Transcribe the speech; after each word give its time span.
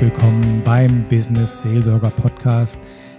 Willkommen 0.00 0.62
beim 0.64 1.06
Business 1.10 1.60
Seelsorger 1.60 2.08
Podcast 2.08 2.78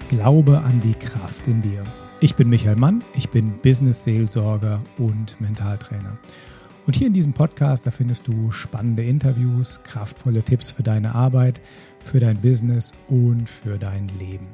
Glaube 0.10 0.58
an 0.58 0.82
die 0.82 0.96
Kraft 0.96 1.46
in 1.46 1.62
dir. 1.62 1.84
Ich 2.22 2.36
bin 2.36 2.50
Michael 2.50 2.76
Mann, 2.76 3.04
ich 3.14 3.30
bin 3.30 3.60
Business 3.60 4.04
Seelsorger 4.04 4.80
und 4.98 5.40
Mentaltrainer. 5.40 6.18
Und 6.88 6.96
hier 6.96 7.06
in 7.06 7.14
diesem 7.14 7.34
Podcast, 7.34 7.86
da 7.86 7.92
findest 7.92 8.28
du 8.28 8.50
spannende 8.50 9.04
Interviews, 9.04 9.84
kraftvolle 9.84 10.42
Tipps 10.42 10.72
für 10.72 10.82
deine 10.82 11.14
Arbeit, 11.14 11.62
für 12.04 12.20
dein 12.20 12.42
Business 12.42 12.94
und 13.08 13.48
für 13.48 13.78
dein 13.78 14.08
Leben. 14.18 14.48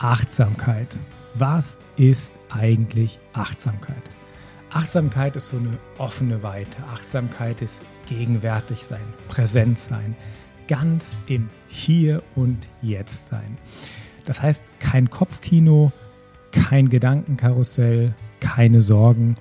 Achtsamkeit. 0.00 0.98
Was 1.34 1.78
ist 1.96 2.32
eigentlich 2.48 3.20
Achtsamkeit? 3.34 4.02
Achtsamkeit 4.70 5.36
ist 5.36 5.46
so 5.46 5.58
eine 5.58 5.78
offene 5.96 6.42
Weite. 6.42 6.82
Achtsamkeit 6.92 7.62
ist 7.62 7.84
gegenwärtig 8.06 8.84
sein, 8.84 9.06
präsent 9.28 9.78
sein, 9.78 10.16
ganz 10.70 11.16
im 11.26 11.48
Hier 11.66 12.22
und 12.36 12.68
Jetzt 12.80 13.26
sein. 13.26 13.56
Das 14.24 14.40
heißt, 14.40 14.62
kein 14.78 15.10
Kopfkino, 15.10 15.90
kein 16.52 16.88
Gedankenkarussell, 16.88 18.14
keine 18.38 18.80
Sorgen. 18.80 19.34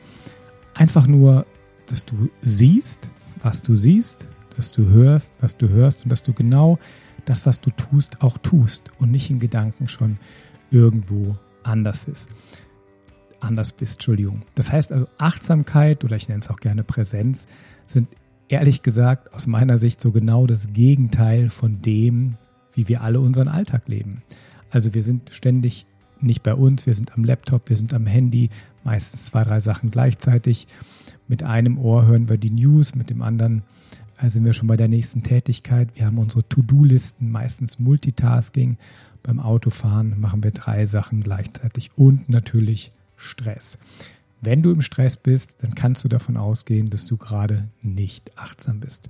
Einfach 0.73 1.05
nur, 1.05 1.45
dass 1.85 2.03
du 2.03 2.29
siehst, 2.41 3.11
was 3.43 3.61
du 3.61 3.75
siehst, 3.75 4.27
dass 4.57 4.71
du 4.71 4.87
hörst, 4.87 5.31
was 5.39 5.55
du 5.55 5.69
hörst 5.69 6.03
und 6.03 6.09
dass 6.09 6.23
du 6.23 6.33
genau 6.33 6.79
das, 7.25 7.45
was 7.45 7.61
du 7.61 7.69
tust, 7.69 8.23
auch 8.23 8.39
tust 8.39 8.91
und 8.97 9.11
nicht 9.11 9.29
in 9.29 9.39
Gedanken 9.39 9.87
schon 9.87 10.17
irgendwo 10.71 11.33
anders 11.61 12.05
ist 12.05 12.27
anders 13.41 13.71
bist, 13.71 13.95
Entschuldigung. 13.95 14.41
Das 14.55 14.69
heißt 14.69 14.91
also 14.91 15.07
Achtsamkeit 15.17 16.03
oder 16.03 16.17
ich 16.17 16.27
nenne 16.27 16.41
es 16.41 16.49
auch 16.49 16.59
gerne 16.59 16.83
Präsenz 16.83 17.45
sind 17.85 18.09
ehrlich 18.49 18.81
gesagt 18.81 19.33
aus 19.33 19.47
meiner 19.47 19.77
Sicht 19.77 20.01
so 20.01 20.11
genau 20.11 20.45
das 20.47 20.73
Gegenteil 20.73 21.49
von 21.49 21.81
dem, 21.81 22.35
wie 22.73 22.87
wir 22.87 23.01
alle 23.01 23.19
unseren 23.19 23.47
Alltag 23.47 23.87
leben. 23.87 24.23
Also 24.71 24.93
wir 24.93 25.03
sind 25.03 25.29
ständig 25.33 25.85
nicht 26.19 26.43
bei 26.43 26.53
uns, 26.53 26.85
wir 26.85 26.95
sind 26.95 27.13
am 27.13 27.23
Laptop, 27.23 27.69
wir 27.69 27.77
sind 27.77 27.93
am 27.93 28.05
Handy, 28.05 28.49
meistens 28.83 29.27
zwei, 29.27 29.43
drei 29.43 29.59
Sachen 29.59 29.91
gleichzeitig. 29.91 30.67
Mit 31.27 31.43
einem 31.43 31.77
Ohr 31.77 32.05
hören 32.07 32.27
wir 32.27 32.37
die 32.37 32.49
News, 32.49 32.95
mit 32.95 33.09
dem 33.09 33.21
anderen 33.21 33.63
äh, 34.21 34.29
sind 34.29 34.45
wir 34.45 34.53
schon 34.53 34.67
bei 34.67 34.77
der 34.77 34.87
nächsten 34.87 35.23
Tätigkeit. 35.23 35.89
Wir 35.95 36.07
haben 36.07 36.17
unsere 36.17 36.47
To-Do-Listen, 36.47 37.31
meistens 37.31 37.79
Multitasking. 37.79 38.77
Beim 39.23 39.39
Autofahren 39.39 40.19
machen 40.19 40.43
wir 40.43 40.51
drei 40.51 40.85
Sachen 40.85 41.21
gleichzeitig 41.21 41.91
und 41.95 42.29
natürlich 42.29 42.91
Stress. 43.15 43.77
Wenn 44.41 44.61
du 44.63 44.71
im 44.71 44.81
Stress 44.81 45.17
bist, 45.17 45.63
dann 45.63 45.75
kannst 45.75 46.03
du 46.03 46.07
davon 46.07 46.37
ausgehen, 46.37 46.89
dass 46.89 47.05
du 47.05 47.17
gerade 47.17 47.69
nicht 47.81 48.37
achtsam 48.37 48.79
bist. 48.79 49.09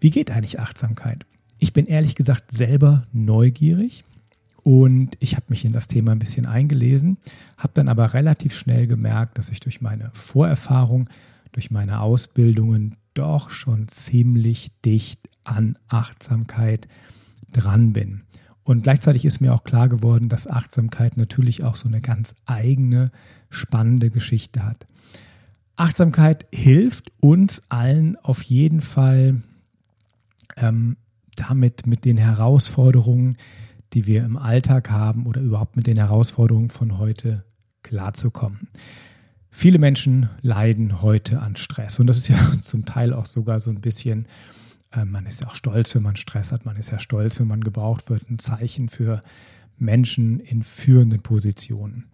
Wie 0.00 0.10
geht 0.10 0.30
eigentlich 0.30 0.58
Achtsamkeit? 0.58 1.26
Ich 1.58 1.72
bin 1.72 1.86
ehrlich 1.86 2.14
gesagt 2.14 2.50
selber 2.50 3.06
neugierig 3.12 4.04
und 4.62 5.16
ich 5.20 5.36
habe 5.36 5.46
mich 5.48 5.64
in 5.64 5.72
das 5.72 5.88
Thema 5.88 6.12
ein 6.12 6.18
bisschen 6.18 6.46
eingelesen, 6.46 7.18
habe 7.56 7.74
dann 7.74 7.88
aber 7.88 8.14
relativ 8.14 8.54
schnell 8.54 8.86
gemerkt, 8.86 9.38
dass 9.38 9.50
ich 9.50 9.60
durch 9.60 9.80
meine 9.80 10.10
Vorerfahrung, 10.12 11.08
durch 11.52 11.70
meine 11.70 12.00
Ausbildungen 12.00 12.96
doch 13.14 13.50
schon 13.50 13.88
ziemlich 13.88 14.72
dicht 14.84 15.28
an 15.44 15.76
Achtsamkeit 15.88 16.88
dran 17.52 17.92
bin. 17.92 18.22
Und 18.64 18.82
gleichzeitig 18.82 19.24
ist 19.24 19.40
mir 19.40 19.54
auch 19.54 19.64
klar 19.64 19.88
geworden, 19.88 20.28
dass 20.28 20.46
Achtsamkeit 20.46 21.16
natürlich 21.16 21.64
auch 21.64 21.76
so 21.76 21.88
eine 21.88 22.00
ganz 22.00 22.34
eigene, 22.46 23.10
spannende 23.48 24.10
Geschichte 24.10 24.64
hat. 24.64 24.86
Achtsamkeit 25.76 26.46
hilft 26.52 27.10
uns 27.20 27.62
allen 27.68 28.16
auf 28.16 28.42
jeden 28.42 28.80
Fall 28.80 29.42
ähm, 30.56 30.96
damit 31.36 31.86
mit 31.86 32.04
den 32.04 32.18
Herausforderungen, 32.18 33.38
die 33.94 34.06
wir 34.06 34.24
im 34.24 34.36
Alltag 34.36 34.90
haben 34.90 35.26
oder 35.26 35.40
überhaupt 35.40 35.76
mit 35.76 35.86
den 35.86 35.96
Herausforderungen 35.96 36.68
von 36.68 36.98
heute 36.98 37.44
klarzukommen. 37.82 38.68
Viele 39.50 39.78
Menschen 39.78 40.28
leiden 40.42 41.02
heute 41.02 41.40
an 41.40 41.56
Stress 41.56 41.98
und 41.98 42.06
das 42.06 42.18
ist 42.18 42.28
ja 42.28 42.38
zum 42.60 42.84
Teil 42.84 43.12
auch 43.12 43.26
sogar 43.26 43.58
so 43.58 43.70
ein 43.70 43.80
bisschen 43.80 44.26
man 45.06 45.26
ist 45.26 45.42
ja 45.42 45.48
auch 45.48 45.54
stolz, 45.54 45.94
wenn 45.94 46.02
man 46.02 46.16
Stress 46.16 46.52
hat. 46.52 46.64
Man 46.64 46.76
ist 46.76 46.90
ja 46.90 46.98
stolz, 46.98 47.38
wenn 47.40 47.48
man 47.48 47.62
gebraucht 47.62 48.10
wird. 48.10 48.28
Ein 48.28 48.38
Zeichen 48.38 48.88
für 48.88 49.20
Menschen 49.76 50.40
in 50.40 50.62
führenden 50.62 51.22
Positionen. 51.22 52.06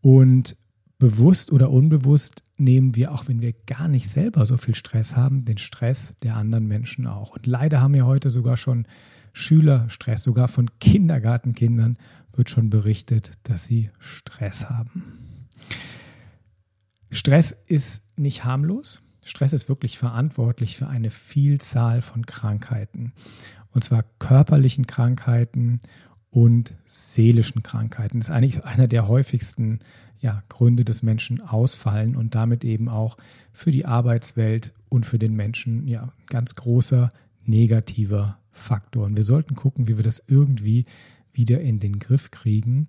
Und 0.00 0.56
bewusst 0.98 1.52
oder 1.52 1.70
unbewusst 1.70 2.42
nehmen 2.56 2.94
wir, 2.94 3.12
auch 3.12 3.28
wenn 3.28 3.40
wir 3.40 3.54
gar 3.66 3.88
nicht 3.88 4.08
selber 4.08 4.46
so 4.46 4.56
viel 4.56 4.74
Stress 4.74 5.16
haben, 5.16 5.44
den 5.44 5.58
Stress 5.58 6.12
der 6.22 6.36
anderen 6.36 6.66
Menschen 6.66 7.06
auch. 7.06 7.30
Und 7.30 7.46
leider 7.46 7.80
haben 7.80 7.94
wir 7.94 8.06
heute 8.06 8.30
sogar 8.30 8.56
schon 8.56 8.86
Schülerstress, 9.32 10.22
sogar 10.22 10.48
von 10.48 10.70
Kindergartenkindern 10.78 11.96
wird 12.34 12.50
schon 12.50 12.70
berichtet, 12.70 13.32
dass 13.44 13.64
sie 13.64 13.90
Stress 13.98 14.68
haben. 14.68 15.02
Stress 17.10 17.56
ist 17.66 18.02
nicht 18.16 18.44
harmlos. 18.44 19.00
Stress 19.22 19.52
ist 19.52 19.68
wirklich 19.68 19.98
verantwortlich 19.98 20.76
für 20.76 20.88
eine 20.88 21.10
Vielzahl 21.10 22.02
von 22.02 22.26
Krankheiten. 22.26 23.12
Und 23.72 23.84
zwar 23.84 24.04
körperlichen 24.18 24.86
Krankheiten 24.86 25.80
und 26.30 26.74
seelischen 26.86 27.62
Krankheiten. 27.62 28.20
Das 28.20 28.28
ist 28.28 28.34
eigentlich 28.34 28.64
einer 28.64 28.88
der 28.88 29.06
häufigsten 29.08 29.78
ja, 30.20 30.42
Gründe 30.48 30.84
des 30.84 31.02
Menschen 31.02 31.40
ausfallen 31.40 32.16
und 32.16 32.34
damit 32.34 32.64
eben 32.64 32.88
auch 32.88 33.16
für 33.52 33.70
die 33.70 33.84
Arbeitswelt 33.84 34.72
und 34.88 35.04
für 35.04 35.18
den 35.18 35.34
Menschen 35.34 35.86
ja 35.88 36.12
ganz 36.26 36.54
großer 36.54 37.10
negativer 37.44 38.38
Faktor. 38.50 39.04
Und 39.04 39.16
wir 39.16 39.24
sollten 39.24 39.56
gucken, 39.56 39.88
wie 39.88 39.96
wir 39.96 40.04
das 40.04 40.22
irgendwie 40.26 40.84
wieder 41.32 41.60
in 41.60 41.80
den 41.80 41.98
Griff 41.98 42.30
kriegen, 42.30 42.88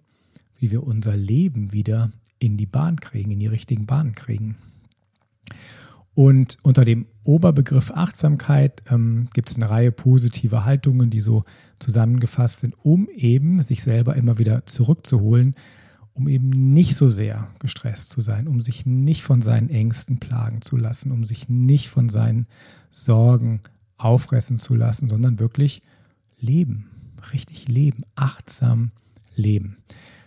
wie 0.57 0.71
wir 0.71 0.83
unser 0.83 1.15
Leben 1.15 1.71
wieder 1.71 2.11
in 2.39 2.57
die 2.57 2.65
Bahn 2.65 2.99
kriegen, 2.99 3.31
in 3.31 3.39
die 3.39 3.47
richtigen 3.47 3.85
Bahnen 3.85 4.15
kriegen. 4.15 4.57
Und 6.15 6.57
unter 6.61 6.85
dem 6.85 7.07
Oberbegriff 7.23 7.91
Achtsamkeit 7.91 8.83
ähm, 8.89 9.29
gibt 9.33 9.49
es 9.49 9.55
eine 9.55 9.69
Reihe 9.69 9.91
positiver 9.91 10.65
Haltungen, 10.65 11.09
die 11.09 11.21
so 11.21 11.43
zusammengefasst 11.79 12.59
sind, 12.59 12.75
um 12.83 13.09
eben 13.09 13.61
sich 13.61 13.83
selber 13.83 14.15
immer 14.15 14.37
wieder 14.37 14.65
zurückzuholen, 14.65 15.55
um 16.13 16.27
eben 16.27 16.49
nicht 16.49 16.95
so 16.95 17.09
sehr 17.09 17.49
gestresst 17.59 18.11
zu 18.11 18.21
sein, 18.21 18.47
um 18.47 18.61
sich 18.61 18.85
nicht 18.85 19.23
von 19.23 19.41
seinen 19.41 19.69
Ängsten 19.69 20.19
plagen 20.19 20.61
zu 20.61 20.77
lassen, 20.77 21.11
um 21.11 21.25
sich 21.25 21.49
nicht 21.49 21.89
von 21.89 22.09
seinen 22.09 22.47
Sorgen 22.91 23.61
auffressen 23.97 24.59
zu 24.59 24.75
lassen, 24.75 25.09
sondern 25.09 25.39
wirklich 25.39 25.81
leben, 26.39 26.89
richtig 27.31 27.67
leben, 27.67 28.03
achtsam 28.15 28.91
leben. 29.35 29.77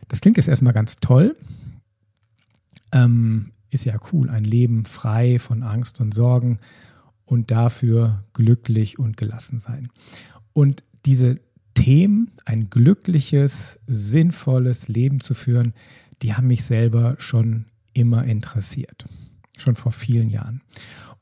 Das 0.08 0.20
klingt 0.20 0.36
jetzt 0.36 0.48
erstmal 0.48 0.72
ganz 0.72 0.96
toll. 0.96 1.36
Ähm, 2.92 3.52
ist 3.70 3.84
ja 3.84 3.98
cool, 4.12 4.30
ein 4.30 4.44
Leben 4.44 4.84
frei 4.84 5.38
von 5.38 5.62
Angst 5.62 6.00
und 6.00 6.14
Sorgen 6.14 6.58
und 7.24 7.50
dafür 7.50 8.24
glücklich 8.32 8.98
und 8.98 9.16
gelassen 9.16 9.58
sein. 9.58 9.88
Und 10.52 10.84
diese 11.04 11.40
Themen, 11.74 12.32
ein 12.44 12.70
glückliches, 12.70 13.78
sinnvolles 13.86 14.88
Leben 14.88 15.20
zu 15.20 15.34
führen, 15.34 15.74
die 16.22 16.34
haben 16.34 16.46
mich 16.46 16.64
selber 16.64 17.16
schon 17.18 17.66
immer 17.92 18.24
interessiert. 18.24 19.04
Schon 19.56 19.76
vor 19.76 19.92
vielen 19.92 20.30
Jahren. 20.30 20.62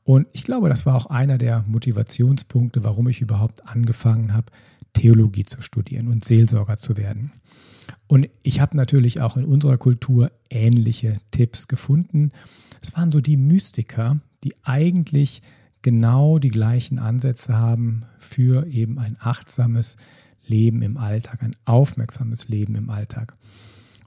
Und 0.03 0.27
ich 0.33 0.43
glaube, 0.43 0.69
das 0.69 0.85
war 0.85 0.95
auch 0.95 1.07
einer 1.07 1.37
der 1.37 1.63
Motivationspunkte, 1.67 2.83
warum 2.83 3.07
ich 3.07 3.21
überhaupt 3.21 3.67
angefangen 3.67 4.33
habe, 4.33 4.51
Theologie 4.93 5.45
zu 5.45 5.61
studieren 5.61 6.07
und 6.07 6.23
Seelsorger 6.23 6.77
zu 6.77 6.95
werden. 6.95 7.31
Und 8.07 8.29
ich 8.43 8.59
habe 8.59 8.77
natürlich 8.77 9.21
auch 9.21 9.37
in 9.37 9.45
unserer 9.45 9.77
Kultur 9.77 10.31
ähnliche 10.49 11.13
Tipps 11.31 11.67
gefunden. 11.67 12.31
Es 12.81 12.95
waren 12.95 13.11
so 13.11 13.21
die 13.21 13.37
Mystiker, 13.37 14.19
die 14.43 14.53
eigentlich 14.63 15.41
genau 15.81 16.39
die 16.39 16.49
gleichen 16.49 16.99
Ansätze 16.99 17.57
haben 17.57 18.05
für 18.17 18.67
eben 18.67 18.97
ein 18.97 19.17
achtsames 19.19 19.97
Leben 20.47 20.81
im 20.81 20.97
Alltag, 20.97 21.43
ein 21.43 21.55
aufmerksames 21.65 22.47
Leben 22.47 22.75
im 22.75 22.89
Alltag. 22.89 23.35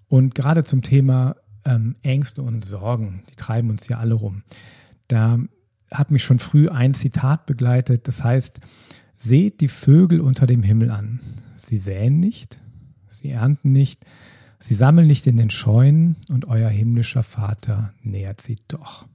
Und 0.09 0.35
gerade 0.35 0.65
zum 0.65 0.83
Thema 0.83 1.37
ähm, 1.65 1.97
Ängste 2.03 2.43
und 2.43 2.65
Sorgen, 2.65 3.23
die 3.31 3.37
treiben 3.37 3.71
uns 3.71 3.89
ja 3.89 3.99
alle 3.99 4.15
rum. 4.15 4.43
Da 5.09 5.39
hat 5.91 6.11
mich 6.11 6.23
schon 6.23 6.39
früh 6.39 6.69
ein 6.69 6.95
Zitat 6.95 7.47
begleitet, 7.47 8.09
das 8.09 8.23
heißt, 8.23 8.61
seht 9.17 9.61
die 9.61 9.69
Vögel 9.69 10.21
unter 10.21 10.47
dem 10.47 10.63
Himmel 10.63 10.91
an. 10.91 11.21
Sie 11.57 11.77
säen 11.77 12.21
nicht, 12.21 12.61
Sie 13.19 13.31
ernten 13.31 13.73
nicht, 13.73 14.05
sie 14.61 14.75
sammeln 14.75 15.09
nicht 15.09 15.27
in 15.27 15.37
den 15.37 15.51
Scheunen 15.51 16.17
und 16.31 16.47
euer 16.47 16.69
himmlischer 16.69 17.25
Vater 17.25 17.93
nährt 18.03 18.41
sie 18.41 18.57
doch. 18.69 19.07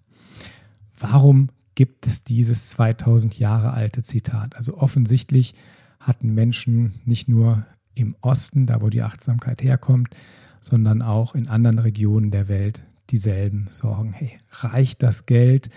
Warum 1.00 1.50
gibt 1.76 2.06
es 2.06 2.24
dieses 2.24 2.70
2000 2.72 3.40
Jahre 3.40 3.72
alte 3.72 4.04
Zitat? 4.04 4.58
Also 4.58 4.78
offensichtlich 4.78 5.54
hatten 6.02 6.34
Menschen 6.34 6.96
nicht 7.06 7.30
nur 7.30 7.66
im 7.96 8.16
Osten, 8.20 8.66
da 8.66 8.82
wo 8.82 8.90
die 8.90 9.04
Achtsamkeit 9.04 9.64
herkommt, 9.64 10.10
sondern 10.60 11.02
auch 11.02 11.34
in 11.34 11.48
anderen 11.48 11.80
Regionen 11.80 12.30
der 12.30 12.50
Welt 12.50 12.84
dieselben 13.10 13.68
Sorgen. 13.70 14.12
Hey, 14.12 14.38
reicht 14.52 15.02
das 15.02 15.26
Geld? 15.26 15.70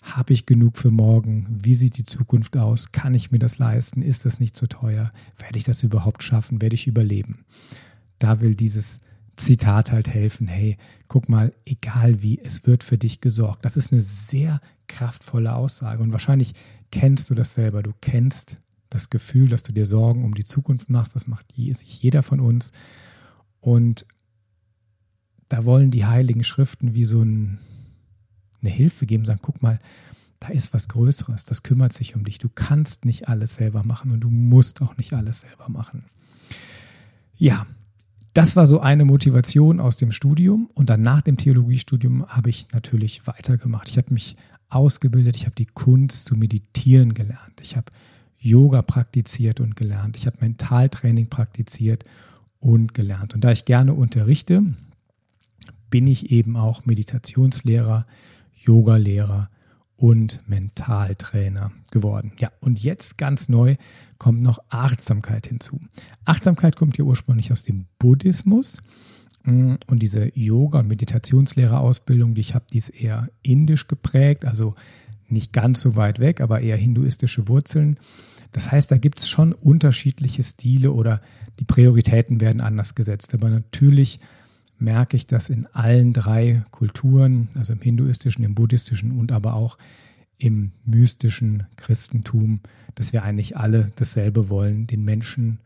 Habe 0.00 0.32
ich 0.32 0.46
genug 0.46 0.78
für 0.78 0.90
morgen? 0.90 1.46
Wie 1.50 1.74
sieht 1.74 1.96
die 1.98 2.04
Zukunft 2.04 2.56
aus? 2.56 2.90
Kann 2.90 3.14
ich 3.14 3.30
mir 3.30 3.38
das 3.38 3.58
leisten? 3.58 4.02
Ist 4.02 4.24
das 4.24 4.40
nicht 4.40 4.56
zu 4.56 4.66
teuer? 4.66 5.10
Werde 5.38 5.58
ich 5.58 5.64
das 5.64 5.82
überhaupt 5.82 6.22
schaffen? 6.22 6.62
Werde 6.62 6.74
ich 6.74 6.86
überleben? 6.86 7.44
Da 8.18 8.40
will 8.40 8.54
dieses 8.54 8.98
Zitat 9.36 9.92
halt 9.92 10.08
helfen. 10.08 10.46
Hey, 10.46 10.78
guck 11.08 11.28
mal, 11.28 11.52
egal 11.64 12.22
wie, 12.22 12.38
es 12.38 12.66
wird 12.66 12.84
für 12.84 12.98
dich 12.98 13.20
gesorgt. 13.20 13.64
Das 13.64 13.76
ist 13.76 13.92
eine 13.92 14.02
sehr 14.02 14.60
kraftvolle 14.86 15.54
Aussage 15.54 16.02
und 16.02 16.12
wahrscheinlich 16.12 16.54
kennst 16.90 17.30
du 17.30 17.34
das 17.34 17.54
selber. 17.54 17.82
Du 17.82 17.92
kennst 18.00 18.58
das 18.90 19.08
Gefühl, 19.08 19.48
dass 19.48 19.62
du 19.62 19.72
dir 19.72 19.86
Sorgen 19.86 20.24
um 20.24 20.34
die 20.34 20.44
Zukunft 20.44 20.90
machst. 20.90 21.14
Das 21.14 21.26
macht 21.26 21.54
sich 21.54 22.02
jeder 22.02 22.22
von 22.22 22.40
uns. 22.40 22.72
Und 23.60 24.06
da 25.48 25.64
wollen 25.64 25.90
die 25.90 26.06
heiligen 26.06 26.44
Schriften 26.44 26.94
wie 26.94 27.04
so 27.04 27.22
ein, 27.22 27.58
eine 28.62 28.70
Hilfe 28.70 29.06
geben, 29.06 29.24
sagen, 29.24 29.40
guck 29.42 29.62
mal, 29.62 29.78
da 30.40 30.48
ist 30.48 30.72
was 30.72 30.88
Größeres, 30.88 31.44
das 31.44 31.62
kümmert 31.62 31.92
sich 31.92 32.16
um 32.16 32.24
dich. 32.24 32.38
Du 32.38 32.48
kannst 32.48 33.04
nicht 33.04 33.28
alles 33.28 33.56
selber 33.56 33.84
machen 33.84 34.10
und 34.10 34.20
du 34.20 34.30
musst 34.30 34.80
auch 34.80 34.96
nicht 34.96 35.12
alles 35.12 35.40
selber 35.40 35.68
machen. 35.68 36.04
Ja, 37.36 37.66
das 38.32 38.56
war 38.56 38.66
so 38.66 38.80
eine 38.80 39.04
Motivation 39.04 39.80
aus 39.80 39.96
dem 39.96 40.12
Studium 40.12 40.70
und 40.74 40.88
dann 40.88 41.02
nach 41.02 41.20
dem 41.20 41.36
Theologiestudium 41.36 42.26
habe 42.26 42.50
ich 42.50 42.68
natürlich 42.72 43.26
weitergemacht. 43.26 43.90
Ich 43.90 43.98
habe 43.98 44.12
mich 44.14 44.36
ausgebildet, 44.68 45.36
ich 45.36 45.46
habe 45.46 45.56
die 45.56 45.66
Kunst 45.66 46.26
zu 46.26 46.36
meditieren 46.36 47.12
gelernt, 47.12 47.60
ich 47.60 47.76
habe 47.76 47.90
Yoga 48.38 48.82
praktiziert 48.82 49.60
und 49.60 49.76
gelernt, 49.76 50.16
ich 50.16 50.26
habe 50.26 50.38
Mentaltraining 50.40 51.28
praktiziert 51.28 52.04
und 52.60 52.94
gelernt. 52.94 53.34
Und 53.34 53.42
da 53.42 53.50
ich 53.50 53.64
gerne 53.64 53.92
unterrichte, 53.92 54.62
bin 55.90 56.06
ich 56.06 56.30
eben 56.30 56.56
auch 56.56 56.86
Meditationslehrer, 56.86 58.06
Yogalehrer 58.60 59.48
und 59.96 60.48
Mentaltrainer 60.48 61.72
geworden. 61.90 62.32
Ja, 62.38 62.50
und 62.60 62.82
jetzt 62.82 63.18
ganz 63.18 63.48
neu 63.48 63.76
kommt 64.18 64.42
noch 64.42 64.58
Achtsamkeit 64.68 65.46
hinzu. 65.46 65.80
Achtsamkeit 66.24 66.76
kommt 66.76 66.96
ja 66.96 67.04
ursprünglich 67.04 67.52
aus 67.52 67.64
dem 67.64 67.86
Buddhismus. 67.98 68.80
Mm, 69.44 69.74
und 69.86 70.02
diese 70.02 70.30
Yoga- 70.38 70.80
und 70.80 70.88
Meditationslehrerausbildung, 70.88 72.34
die 72.34 72.40
ich 72.40 72.54
habe, 72.54 72.64
die 72.72 72.78
ist 72.78 72.90
eher 72.90 73.28
indisch 73.42 73.88
geprägt, 73.88 74.44
also 74.44 74.74
nicht 75.28 75.52
ganz 75.52 75.80
so 75.80 75.96
weit 75.96 76.18
weg, 76.18 76.40
aber 76.40 76.60
eher 76.60 76.76
hinduistische 76.76 77.48
Wurzeln. 77.48 77.98
Das 78.52 78.72
heißt, 78.72 78.90
da 78.90 78.98
gibt 78.98 79.20
es 79.20 79.28
schon 79.28 79.52
unterschiedliche 79.52 80.42
Stile 80.42 80.92
oder 80.92 81.20
die 81.58 81.64
Prioritäten 81.64 82.40
werden 82.40 82.60
anders 82.60 82.94
gesetzt. 82.94 83.34
Aber 83.34 83.48
natürlich 83.48 84.18
merke 84.80 85.16
ich 85.16 85.26
das 85.26 85.50
in 85.50 85.66
allen 85.66 86.12
drei 86.12 86.64
Kulturen, 86.70 87.48
also 87.54 87.72
im 87.72 87.80
hinduistischen, 87.80 88.44
im 88.44 88.54
buddhistischen 88.54 89.12
und 89.12 89.32
aber 89.32 89.54
auch 89.54 89.76
im 90.38 90.72
mystischen 90.84 91.64
Christentum, 91.76 92.60
dass 92.94 93.12
wir 93.12 93.22
eigentlich 93.22 93.56
alle 93.56 93.92
dasselbe 93.96 94.48
wollen, 94.48 94.86
den 94.86 95.04
Menschen 95.04 95.58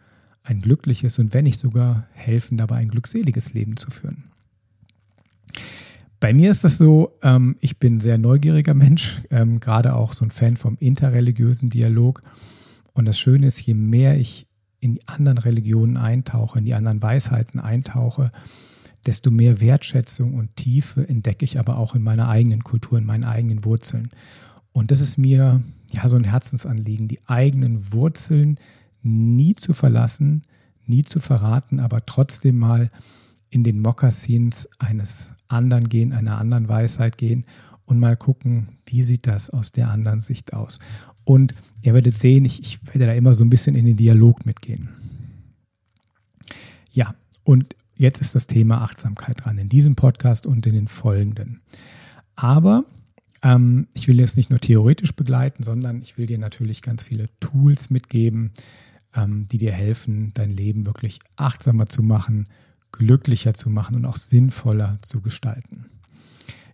ein 0.42 0.60
glückliches 0.60 1.18
und 1.18 1.32
wenn 1.32 1.44
nicht 1.44 1.58
sogar 1.58 2.06
helfen, 2.12 2.58
dabei 2.58 2.76
ein 2.76 2.88
glückseliges 2.88 3.54
Leben 3.54 3.76
zu 3.76 3.90
führen. 3.90 4.24
Bei 6.20 6.32
mir 6.32 6.50
ist 6.50 6.64
das 6.64 6.78
so, 6.78 7.18
ähm, 7.22 7.56
ich 7.60 7.78
bin 7.78 7.96
ein 7.96 8.00
sehr 8.00 8.18
neugieriger 8.18 8.74
Mensch, 8.74 9.20
ähm, 9.30 9.60
gerade 9.60 9.94
auch 9.94 10.12
so 10.12 10.24
ein 10.24 10.30
Fan 10.30 10.56
vom 10.56 10.76
interreligiösen 10.80 11.70
Dialog. 11.70 12.22
Und 12.92 13.06
das 13.06 13.18
Schöne 13.18 13.46
ist, 13.46 13.60
je 13.60 13.74
mehr 13.74 14.18
ich 14.18 14.46
in 14.80 14.94
die 14.94 15.06
anderen 15.08 15.38
Religionen 15.38 15.96
eintauche, 15.96 16.58
in 16.58 16.64
die 16.64 16.74
anderen 16.74 17.02
Weisheiten 17.02 17.60
eintauche, 17.60 18.30
desto 19.06 19.30
mehr 19.30 19.60
Wertschätzung 19.60 20.34
und 20.34 20.56
Tiefe 20.56 21.08
entdecke 21.08 21.44
ich 21.44 21.58
aber 21.58 21.76
auch 21.78 21.94
in 21.94 22.02
meiner 22.02 22.28
eigenen 22.28 22.64
Kultur, 22.64 22.98
in 22.98 23.06
meinen 23.06 23.24
eigenen 23.24 23.64
Wurzeln. 23.64 24.10
Und 24.72 24.90
das 24.90 25.00
ist 25.00 25.18
mir 25.18 25.62
ja 25.92 26.08
so 26.08 26.16
ein 26.16 26.24
Herzensanliegen, 26.24 27.08
die 27.08 27.20
eigenen 27.26 27.92
Wurzeln 27.92 28.58
nie 29.02 29.54
zu 29.54 29.72
verlassen, 29.72 30.42
nie 30.86 31.04
zu 31.04 31.20
verraten, 31.20 31.80
aber 31.80 32.04
trotzdem 32.06 32.58
mal 32.58 32.90
in 33.50 33.62
den 33.62 33.80
Mokassins 33.80 34.68
eines 34.78 35.30
anderen 35.48 35.88
gehen, 35.88 36.12
einer 36.12 36.38
anderen 36.38 36.68
Weisheit 36.68 37.18
gehen 37.18 37.44
und 37.84 38.00
mal 38.00 38.16
gucken, 38.16 38.78
wie 38.86 39.02
sieht 39.02 39.26
das 39.26 39.50
aus 39.50 39.72
der 39.72 39.90
anderen 39.90 40.20
Sicht 40.20 40.52
aus. 40.52 40.80
Und 41.24 41.54
ihr 41.82 41.94
werdet 41.94 42.16
sehen, 42.16 42.44
ich, 42.44 42.60
ich 42.60 42.84
werde 42.86 43.06
da 43.06 43.12
immer 43.12 43.34
so 43.34 43.44
ein 43.44 43.50
bisschen 43.50 43.76
in 43.76 43.86
den 43.86 43.96
Dialog 43.96 44.44
mitgehen. 44.44 44.88
Ja, 46.92 47.14
und 47.44 47.76
jetzt 47.96 48.20
ist 48.20 48.34
das 48.34 48.46
Thema 48.46 48.82
Achtsamkeit 48.82 49.44
dran 49.44 49.58
in 49.58 49.68
diesem 49.68 49.96
Podcast 49.96 50.46
und 50.46 50.66
in 50.66 50.74
den 50.74 50.88
folgenden. 50.88 51.60
Aber 52.36 52.84
ähm, 53.42 53.86
ich 53.94 54.08
will 54.08 54.18
jetzt 54.18 54.36
nicht 54.36 54.50
nur 54.50 54.58
theoretisch 54.58 55.14
begleiten, 55.14 55.62
sondern 55.62 56.02
ich 56.02 56.18
will 56.18 56.26
dir 56.26 56.38
natürlich 56.38 56.82
ganz 56.82 57.04
viele 57.04 57.28
Tools 57.40 57.90
mitgeben, 57.90 58.52
ähm, 59.14 59.46
die 59.46 59.58
dir 59.58 59.72
helfen, 59.72 60.32
dein 60.34 60.50
Leben 60.50 60.86
wirklich 60.86 61.20
achtsamer 61.36 61.86
zu 61.88 62.02
machen, 62.02 62.48
glücklicher 62.92 63.54
zu 63.54 63.70
machen 63.70 63.96
und 63.96 64.04
auch 64.04 64.16
sinnvoller 64.16 64.98
zu 65.02 65.20
gestalten. 65.20 65.86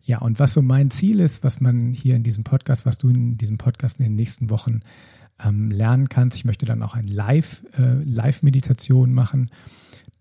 Ja, 0.02 0.18
und 0.18 0.38
was 0.38 0.54
so 0.54 0.62
mein 0.62 0.90
Ziel 0.90 1.20
ist, 1.20 1.44
was 1.44 1.60
man 1.60 1.92
hier 1.92 2.16
in 2.16 2.22
diesem 2.22 2.44
Podcast, 2.44 2.86
was 2.86 2.98
du 2.98 3.10
in 3.10 3.36
diesem 3.36 3.58
Podcast 3.58 4.00
in 4.00 4.04
den 4.04 4.14
nächsten 4.14 4.50
Wochen 4.50 4.80
ähm, 5.42 5.70
lernen 5.70 6.08
kannst, 6.08 6.36
ich 6.36 6.44
möchte 6.44 6.66
dann 6.66 6.82
auch 6.82 6.94
ein 6.94 7.06
Live, 7.06 7.64
äh, 7.78 8.02
Live-Meditation 8.02 9.12
machen. 9.12 9.50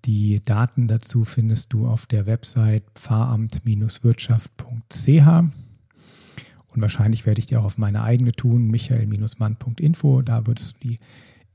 Die 0.06 0.40
Daten 0.44 0.88
dazu 0.88 1.26
findest 1.26 1.74
du 1.74 1.88
auf 1.88 2.06
der 2.06 2.26
Website 2.26 2.84
pfarramt-wirtschaft.ch. 2.96 5.28
Und 6.72 6.82
wahrscheinlich 6.82 7.26
werde 7.26 7.40
ich 7.40 7.48
dir 7.48 7.60
auch 7.60 7.66
auf 7.66 7.78
meine 7.78 8.04
eigene 8.04 8.32
tun, 8.32 8.68
michael-mann.info. 8.68 10.22
Da 10.22 10.48
würdest 10.48 10.76
du 10.76 10.88
die 10.88 10.98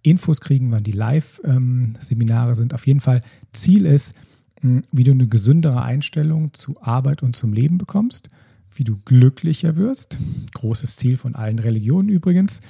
Infos 0.02 0.40
kriegen, 0.40 0.70
wann 0.70 0.84
die 0.84 0.92
Live-Seminare 0.92 2.56
sind. 2.56 2.74
Auf 2.74 2.86
jeden 2.86 3.00
Fall, 3.00 3.20
Ziel 3.52 3.86
ist, 3.86 4.14
wie 4.60 5.04
du 5.04 5.12
eine 5.12 5.28
gesündere 5.28 5.82
Einstellung 5.82 6.52
zu 6.52 6.80
Arbeit 6.82 7.22
und 7.22 7.36
zum 7.36 7.52
Leben 7.52 7.78
bekommst, 7.78 8.28
wie 8.74 8.84
du 8.84 8.98
glücklicher 9.04 9.76
wirst. 9.76 10.18
Großes 10.52 10.96
Ziel 10.96 11.16
von 11.16 11.34
allen 11.34 11.58
Religionen 11.58 12.08
übrigens. 12.08 12.60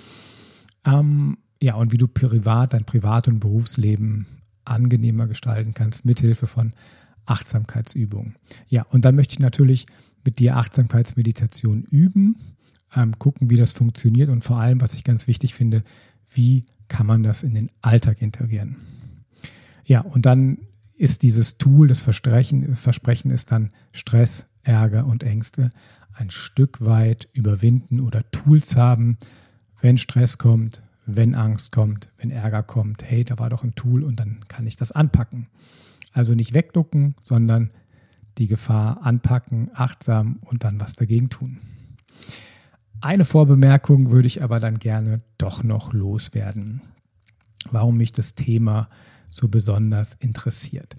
Ähm, 0.84 1.38
ja, 1.62 1.76
und 1.76 1.92
wie 1.92 1.98
du 1.98 2.08
privat, 2.08 2.74
dein 2.74 2.84
Privat- 2.84 3.28
und 3.28 3.40
Berufsleben 3.40 4.26
angenehmer 4.64 5.26
gestalten 5.26 5.74
kannst, 5.74 6.04
mithilfe 6.04 6.46
von 6.46 6.72
Achtsamkeitsübungen. 7.26 8.34
Ja, 8.68 8.82
und 8.90 9.04
dann 9.04 9.14
möchte 9.14 9.32
ich 9.32 9.40
natürlich 9.40 9.86
mit 10.24 10.38
dir 10.38 10.56
Achtsamkeitsmeditation 10.56 11.84
üben, 11.84 12.36
ähm, 12.94 13.18
gucken, 13.18 13.50
wie 13.50 13.56
das 13.56 13.72
funktioniert 13.72 14.28
und 14.28 14.42
vor 14.42 14.58
allem, 14.58 14.80
was 14.80 14.94
ich 14.94 15.04
ganz 15.04 15.26
wichtig 15.26 15.54
finde, 15.54 15.82
wie 16.30 16.64
kann 16.88 17.06
man 17.06 17.22
das 17.22 17.42
in 17.42 17.54
den 17.54 17.70
Alltag 17.82 18.22
integrieren. 18.22 18.76
Ja, 19.84 20.00
und 20.00 20.26
dann 20.26 20.58
ist 20.96 21.22
dieses 21.22 21.58
Tool, 21.58 21.88
das 21.88 22.00
Versprechen, 22.00 22.76
Versprechen 22.76 23.30
ist 23.30 23.52
dann 23.52 23.70
Stress, 23.92 24.46
Ärger 24.62 25.06
und 25.06 25.22
Ängste 25.22 25.70
ein 26.12 26.30
Stück 26.30 26.84
weit 26.84 27.28
überwinden 27.32 28.00
oder 28.00 28.30
Tools 28.30 28.76
haben, 28.76 29.18
wenn 29.80 29.98
Stress 29.98 30.38
kommt, 30.38 30.82
wenn 31.06 31.34
Angst 31.34 31.73
kommt, 31.73 32.11
wenn 32.19 32.31
Ärger 32.31 32.63
kommt, 32.63 33.05
hey, 33.05 33.25
da 33.25 33.39
war 33.39 33.51
doch 33.51 33.65
ein 33.65 33.75
Tool 33.75 34.03
und 34.03 34.20
dann 34.20 34.41
kann 34.49 34.67
ich 34.67 34.77
das 34.77 34.93
anpacken. 34.93 35.49
Also 36.13 36.34
nicht 36.34 36.55
wegducken, 36.55 37.15
sondern 37.23 37.70
die 38.39 38.46
Gefahr 38.46 39.05
anpacken, 39.05 39.70
achtsam 39.75 40.39
und 40.43 40.65
dann 40.65 40.81
was 40.81 40.94
dagegen 40.94 41.31
tun. 41.31 41.61
Eine 43.01 43.25
Vorbemerkung 43.25 44.11
würde 44.11 44.27
ich 44.27 44.43
aber 44.43 44.61
dann 44.61 44.79
gerne 44.79 45.20
doch 45.37 45.63
noch 45.63 45.93
loswerden, 45.93 46.81
warum 47.70 47.99
mich 47.99 48.13
das 48.13 48.34
Thema 48.34 48.89
so 49.31 49.49
besonders 49.49 50.15
interessiert. 50.15 50.96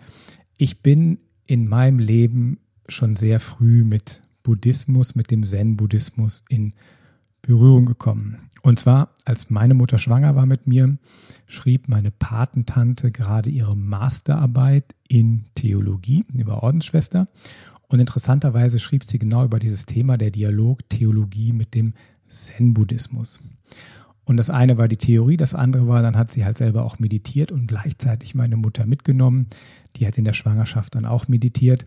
Ich 0.58 0.82
bin 0.82 1.20
in 1.48 1.68
meinem 1.68 2.00
Leben 2.00 2.60
schon 2.88 3.16
sehr 3.16 3.40
früh 3.40 3.84
mit 3.84 4.22
Buddhismus, 4.44 5.16
mit 5.16 5.32
dem 5.32 5.46
Zen-Buddhismus 5.46 6.44
in 6.50 6.74
Berührung 7.42 7.86
gekommen. 7.86 8.50
Und 8.66 8.80
zwar, 8.80 9.10
als 9.26 9.52
meine 9.52 9.76
Mutter 9.76 10.00
schwanger 10.00 10.36
war 10.36 10.48
mit 10.48 10.66
mir, 10.66 10.98
schrieb 11.46 11.88
meine 11.88 12.10
Patentante 12.10 13.12
gerade 13.12 13.52
ihre 13.52 13.78
Masterarbeit 13.78 14.96
in 15.08 15.46
Theologie 15.54 16.26
über 16.34 16.64
Ordensschwester. 16.64 17.28
Und 17.90 18.00
interessanterweise 18.00 18.80
schrieb 18.80 19.04
sie 19.04 19.20
genau 19.20 19.46
über 19.46 19.60
dieses 19.60 19.86
Thema 19.86 20.18
der 20.18 20.32
Dialog 20.32 20.80
Theologie 20.90 21.54
mit 21.54 21.76
dem 21.76 21.94
Zen-Buddhismus. 22.28 23.40
Und 24.24 24.38
das 24.38 24.50
eine 24.50 24.80
war 24.80 24.88
die 24.88 24.98
Theorie, 24.98 25.38
das 25.38 25.54
andere 25.54 25.88
war, 25.88 26.02
dann 26.02 26.18
hat 26.18 26.32
sie 26.32 26.44
halt 26.44 26.58
selber 26.58 26.86
auch 26.86 26.98
meditiert 26.98 27.52
und 27.52 27.68
gleichzeitig 27.68 28.34
meine 28.34 28.58
Mutter 28.58 28.88
mitgenommen. 28.88 29.46
Die 29.98 30.08
hat 30.08 30.18
in 30.18 30.26
der 30.26 30.34
Schwangerschaft 30.34 30.96
dann 30.96 31.06
auch 31.06 31.28
meditiert. 31.28 31.86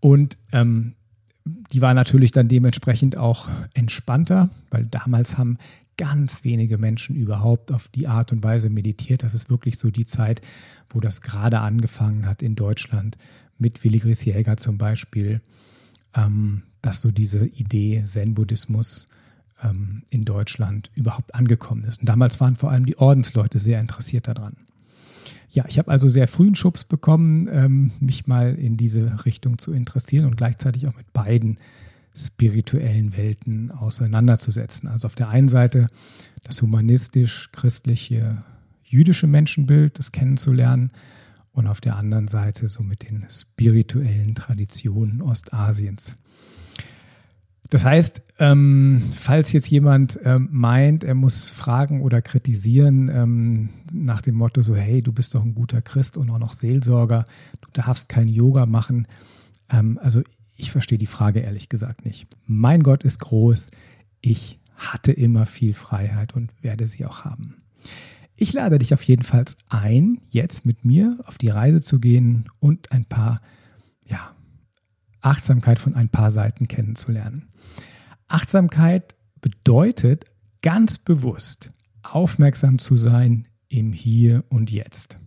Und 0.00 0.38
ähm, 0.50 0.96
die 1.44 1.80
war 1.80 1.94
natürlich 1.94 2.30
dann 2.30 2.48
dementsprechend 2.48 3.16
auch 3.16 3.48
entspannter, 3.74 4.48
weil 4.70 4.86
damals 4.86 5.36
haben 5.36 5.58
ganz 5.96 6.44
wenige 6.44 6.78
Menschen 6.78 7.16
überhaupt 7.16 7.72
auf 7.72 7.88
die 7.88 8.06
Art 8.06 8.32
und 8.32 8.42
Weise 8.42 8.70
meditiert. 8.70 9.22
Das 9.22 9.34
ist 9.34 9.50
wirklich 9.50 9.78
so 9.78 9.90
die 9.90 10.04
Zeit, 10.04 10.40
wo 10.90 11.00
das 11.00 11.20
gerade 11.22 11.60
angefangen 11.60 12.26
hat 12.26 12.42
in 12.42 12.56
Deutschland 12.56 13.16
mit 13.58 13.84
Willi 13.84 13.98
Gries-Jäger 13.98 14.56
zum 14.56 14.78
Beispiel, 14.78 15.40
ähm, 16.14 16.62
dass 16.82 17.00
so 17.00 17.10
diese 17.10 17.46
Idee 17.46 18.04
Zen-Buddhismus 18.04 19.06
ähm, 19.62 20.02
in 20.10 20.24
Deutschland 20.24 20.90
überhaupt 20.94 21.34
angekommen 21.34 21.84
ist. 21.84 22.00
Und 22.00 22.08
damals 22.08 22.40
waren 22.40 22.56
vor 22.56 22.70
allem 22.70 22.86
die 22.86 22.98
Ordensleute 22.98 23.58
sehr 23.58 23.80
interessiert 23.80 24.28
daran. 24.28 24.56
Ja, 25.50 25.64
ich 25.68 25.78
habe 25.78 25.90
also 25.90 26.08
sehr 26.08 26.26
früh 26.26 26.46
einen 26.46 26.56
Schubs 26.56 26.82
bekommen, 26.82 27.48
ähm, 27.50 27.92
mich 28.00 28.26
mal 28.26 28.56
in 28.56 28.76
diese 28.76 29.24
Richtung 29.24 29.58
zu 29.58 29.72
interessieren 29.72 30.26
und 30.26 30.36
gleichzeitig 30.36 30.88
auch 30.88 30.96
mit 30.96 31.12
beiden 31.12 31.58
spirituellen 32.16 33.16
Welten 33.16 33.70
auseinanderzusetzen. 33.70 34.88
Also 34.88 35.06
auf 35.06 35.14
der 35.14 35.28
einen 35.28 35.48
Seite 35.48 35.88
das 36.42 36.62
humanistisch-christliche 36.62 38.38
jüdische 38.84 39.26
Menschenbild, 39.26 39.98
das 39.98 40.12
kennenzulernen 40.12 40.92
und 41.52 41.66
auf 41.66 41.80
der 41.80 41.96
anderen 41.96 42.28
Seite 42.28 42.68
so 42.68 42.82
mit 42.82 43.08
den 43.08 43.26
spirituellen 43.30 44.34
Traditionen 44.34 45.22
Ostasiens. 45.22 46.16
Das 47.70 47.84
heißt, 47.84 48.22
ähm, 48.38 49.02
falls 49.16 49.52
jetzt 49.52 49.68
jemand 49.68 50.20
ähm, 50.22 50.48
meint, 50.52 51.02
er 51.02 51.14
muss 51.14 51.50
fragen 51.50 52.02
oder 52.02 52.22
kritisieren 52.22 53.08
ähm, 53.08 53.68
nach 53.92 54.22
dem 54.22 54.36
Motto 54.36 54.62
so, 54.62 54.76
hey, 54.76 55.02
du 55.02 55.12
bist 55.12 55.34
doch 55.34 55.42
ein 55.42 55.54
guter 55.54 55.80
Christ 55.82 56.16
und 56.16 56.30
auch 56.30 56.38
noch 56.38 56.52
Seelsorger, 56.52 57.24
du 57.62 57.68
darfst 57.72 58.08
kein 58.08 58.28
Yoga 58.28 58.66
machen. 58.66 59.08
Also 59.66 60.22
ich 60.56 60.70
verstehe 60.70 60.98
die 60.98 61.06
Frage 61.06 61.40
ehrlich 61.40 61.68
gesagt 61.68 62.04
nicht. 62.04 62.26
Mein 62.46 62.82
Gott 62.82 63.04
ist 63.04 63.20
groß. 63.20 63.70
Ich 64.20 64.58
hatte 64.76 65.12
immer 65.12 65.46
viel 65.46 65.74
Freiheit 65.74 66.34
und 66.34 66.52
werde 66.62 66.86
sie 66.86 67.04
auch 67.04 67.24
haben. 67.24 67.62
Ich 68.36 68.52
lade 68.52 68.78
dich 68.78 68.92
auf 68.92 69.02
jeden 69.02 69.22
Fall 69.22 69.44
ein, 69.68 70.20
jetzt 70.28 70.66
mit 70.66 70.84
mir 70.84 71.18
auf 71.26 71.38
die 71.38 71.48
Reise 71.48 71.80
zu 71.80 72.00
gehen 72.00 72.48
und 72.58 72.90
ein 72.90 73.04
paar, 73.04 73.40
ja, 74.06 74.34
Achtsamkeit 75.20 75.78
von 75.78 75.94
ein 75.94 76.08
paar 76.08 76.30
Seiten 76.30 76.68
kennenzulernen. 76.68 77.48
Achtsamkeit 78.26 79.14
bedeutet 79.40 80.26
ganz 80.62 80.98
bewusst 80.98 81.70
aufmerksam 82.02 82.78
zu 82.78 82.96
sein 82.96 83.48
im 83.68 83.92
Hier 83.92 84.44
und 84.48 84.70
Jetzt. 84.70 85.18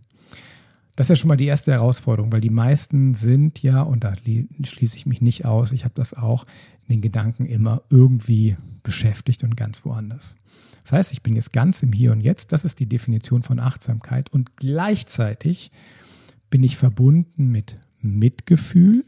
Das 0.98 1.04
ist 1.04 1.10
ja 1.10 1.16
schon 1.16 1.28
mal 1.28 1.36
die 1.36 1.46
erste 1.46 1.70
Herausforderung, 1.70 2.32
weil 2.32 2.40
die 2.40 2.50
meisten 2.50 3.14
sind 3.14 3.62
ja, 3.62 3.82
und 3.82 4.02
da 4.02 4.14
schließe 4.16 4.96
ich 4.96 5.06
mich 5.06 5.22
nicht 5.22 5.44
aus, 5.44 5.70
ich 5.70 5.84
habe 5.84 5.94
das 5.94 6.12
auch 6.12 6.44
in 6.88 6.94
den 6.94 7.02
Gedanken 7.02 7.46
immer 7.46 7.82
irgendwie 7.88 8.56
beschäftigt 8.82 9.44
und 9.44 9.56
ganz 9.56 9.84
woanders. 9.84 10.34
Das 10.82 10.90
heißt, 10.90 11.12
ich 11.12 11.22
bin 11.22 11.36
jetzt 11.36 11.52
ganz 11.52 11.84
im 11.84 11.92
Hier 11.92 12.10
und 12.10 12.20
Jetzt, 12.20 12.50
das 12.50 12.64
ist 12.64 12.80
die 12.80 12.88
Definition 12.88 13.44
von 13.44 13.60
Achtsamkeit 13.60 14.32
und 14.32 14.56
gleichzeitig 14.56 15.70
bin 16.50 16.64
ich 16.64 16.76
verbunden 16.76 17.48
mit 17.48 17.76
Mitgefühl, 18.00 19.04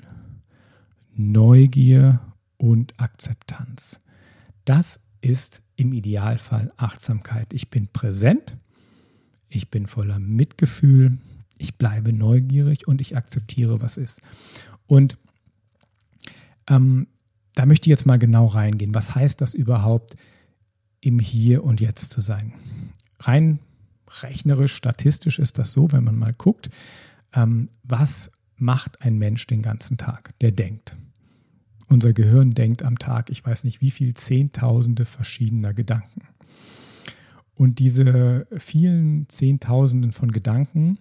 Neugier 1.16 2.20
und 2.56 2.94
Akzeptanz. 3.00 3.99
Das 4.64 5.00
ist 5.23 5.61
im 5.75 5.92
Idealfall 5.92 6.73
Achtsamkeit. 6.76 7.52
Ich 7.52 7.68
bin 7.68 7.88
präsent, 7.88 8.56
ich 9.49 9.73
bin 9.73 9.88
voller 9.88 10.20
Mitgefühl, 10.20 11.18
ich 11.60 11.76
bleibe 11.76 12.12
neugierig 12.12 12.88
und 12.88 13.00
ich 13.00 13.16
akzeptiere, 13.16 13.80
was 13.80 13.96
ist. 13.96 14.20
Und 14.86 15.18
ähm, 16.68 17.06
da 17.54 17.66
möchte 17.66 17.86
ich 17.86 17.90
jetzt 17.90 18.06
mal 18.06 18.18
genau 18.18 18.46
reingehen. 18.46 18.94
Was 18.94 19.14
heißt 19.14 19.40
das 19.40 19.54
überhaupt, 19.54 20.16
im 21.00 21.18
Hier 21.18 21.64
und 21.64 21.80
Jetzt 21.80 22.12
zu 22.12 22.20
sein? 22.20 22.52
Rein 23.18 23.58
rechnerisch, 24.22 24.74
statistisch 24.74 25.38
ist 25.38 25.58
das 25.58 25.72
so, 25.72 25.92
wenn 25.92 26.04
man 26.04 26.16
mal 26.16 26.32
guckt, 26.32 26.70
ähm, 27.34 27.68
was 27.82 28.30
macht 28.56 29.02
ein 29.02 29.18
Mensch 29.18 29.46
den 29.46 29.62
ganzen 29.62 29.98
Tag? 29.98 30.38
Der 30.40 30.52
denkt. 30.52 30.96
Unser 31.86 32.12
Gehirn 32.12 32.54
denkt 32.54 32.82
am 32.82 32.98
Tag, 32.98 33.30
ich 33.30 33.44
weiß 33.44 33.64
nicht 33.64 33.80
wie 33.80 33.90
viel, 33.90 34.14
Zehntausende 34.14 35.04
verschiedener 35.04 35.74
Gedanken. 35.74 36.22
Und 37.54 37.78
diese 37.78 38.46
vielen 38.56 39.28
Zehntausenden 39.28 40.12
von 40.12 40.32
Gedanken 40.32 40.98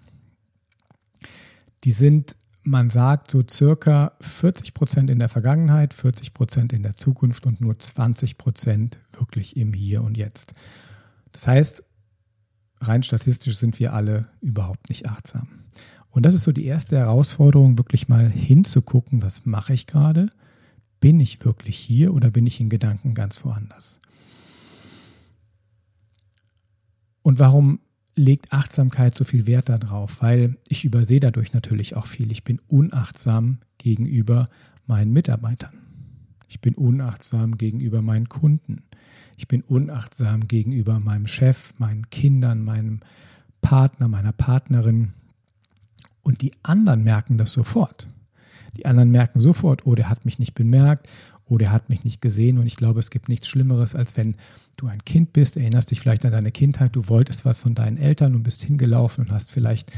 die 1.84 1.92
sind, 1.92 2.36
man 2.64 2.90
sagt, 2.90 3.32
so 3.32 3.44
circa 3.50 4.14
40 4.22 4.74
Prozent 4.74 5.10
in 5.10 5.20
der 5.20 5.30
Vergangenheit, 5.30 5.94
40 5.94 6.34
Prozent 6.34 6.74
in 6.74 6.84
der 6.84 6.96
Zukunft 6.96 7.46
und 7.46 7.62
nur 7.62 7.80
20 7.80 8.38
Prozent 8.38 9.00
wirklich 9.14 9.58
im 9.58 9.74
Hier 9.74 10.04
und 10.04 10.18
Jetzt. 10.18 10.54
Das 11.32 11.48
heißt, 11.48 11.84
rein 12.82 13.04
statistisch 13.04 13.58
sind 13.58 13.80
wir 13.80 13.94
alle 13.94 14.26
überhaupt 14.42 14.90
nicht 14.90 15.08
achtsam. 15.08 15.48
Und 16.12 16.26
das 16.26 16.34
ist 16.34 16.44
so 16.44 16.52
die 16.52 16.66
erste 16.66 16.98
Herausforderung, 16.98 17.78
wirklich 17.78 18.08
mal 18.08 18.30
hinzugucken, 18.30 19.22
was 19.22 19.46
mache 19.46 19.74
ich 19.74 19.86
gerade? 19.86 20.30
Bin 21.00 21.20
ich 21.20 21.46
wirklich 21.46 21.78
hier 21.78 22.14
oder 22.14 22.32
bin 22.32 22.46
ich 22.46 22.60
in 22.60 22.70
Gedanken 22.70 23.14
ganz 23.14 23.46
woanders? 23.46 24.00
Und 27.22 27.40
warum 27.40 27.80
legt 28.20 28.52
Achtsamkeit 28.52 29.18
so 29.18 29.24
viel 29.24 29.48
Wert 29.48 29.70
darauf, 29.70 30.22
weil 30.22 30.58
ich 30.68 30.84
übersehe 30.84 31.22
dadurch 31.22 31.54
natürlich 31.54 31.96
auch 31.96 32.06
viel. 32.06 32.32
Ich 32.32 32.44
bin 32.44 32.60
unachtsam 32.68 33.60
gegenüber 33.78 34.48
meinen 34.86 35.14
Mitarbeitern. 35.14 35.74
Ich 36.50 36.60
bin 36.60 36.76
unachtsam 36.76 37.58
gegenüber 37.58 38.02
meinen 38.02 38.28
Kunden. 38.28 38.84
Ich 39.38 39.48
bin 39.48 39.62
unachtsam 39.62 40.48
gegenüber 40.48 41.00
meinem 41.00 41.28
Chef, 41.28 41.74
meinen 41.78 42.10
Kindern, 42.10 42.62
meinem 42.62 43.00
Partner, 43.62 44.10
meiner 44.10 44.34
Partnerin. 44.34 45.14
Und 46.22 46.42
die 46.42 46.52
anderen 46.62 47.04
merken 47.04 47.38
das 47.38 47.54
sofort. 47.54 48.08
Die 48.76 48.86
anderen 48.86 49.12
merken 49.12 49.40
sofort, 49.40 49.86
oh, 49.86 49.96
der 49.96 50.10
hat 50.10 50.26
mich 50.26 50.40
nicht 50.40 50.56
bemerkt 50.56 51.08
oh, 51.50 51.58
der 51.58 51.72
hat 51.72 51.90
mich 51.90 52.04
nicht 52.04 52.22
gesehen. 52.22 52.58
Und 52.58 52.68
ich 52.68 52.76
glaube, 52.76 53.00
es 53.00 53.10
gibt 53.10 53.28
nichts 53.28 53.48
Schlimmeres, 53.48 53.96
als 53.96 54.16
wenn 54.16 54.36
du 54.78 54.88
ein 54.88 55.04
Kind 55.04 55.34
bist, 55.34 55.58
erinnerst 55.58 55.92
dich 55.92 56.00
vielleicht 56.00 56.26
an 56.26 56.32
deine 56.32 56.52
Kindheit, 56.52 56.96
du 56.96 57.08
wolltest 57.10 57.44
was 57.44 57.60
von 57.60 57.76
deinen 57.76 57.98
Eltern 57.98 58.36
und 58.36 58.44
bist 58.44 58.62
hingelaufen 58.64 59.26
und 59.26 59.32
hast 59.32 59.52
vielleicht 59.52 59.92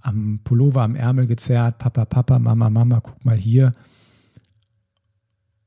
am 0.00 0.40
Pullover 0.44 0.82
am 0.82 0.94
Ärmel 0.94 1.26
gezerrt, 1.26 1.78
Papa, 1.78 2.04
Papa, 2.04 2.38
Mama, 2.38 2.70
Mama, 2.70 3.00
guck 3.00 3.24
mal 3.24 3.36
hier. 3.36 3.72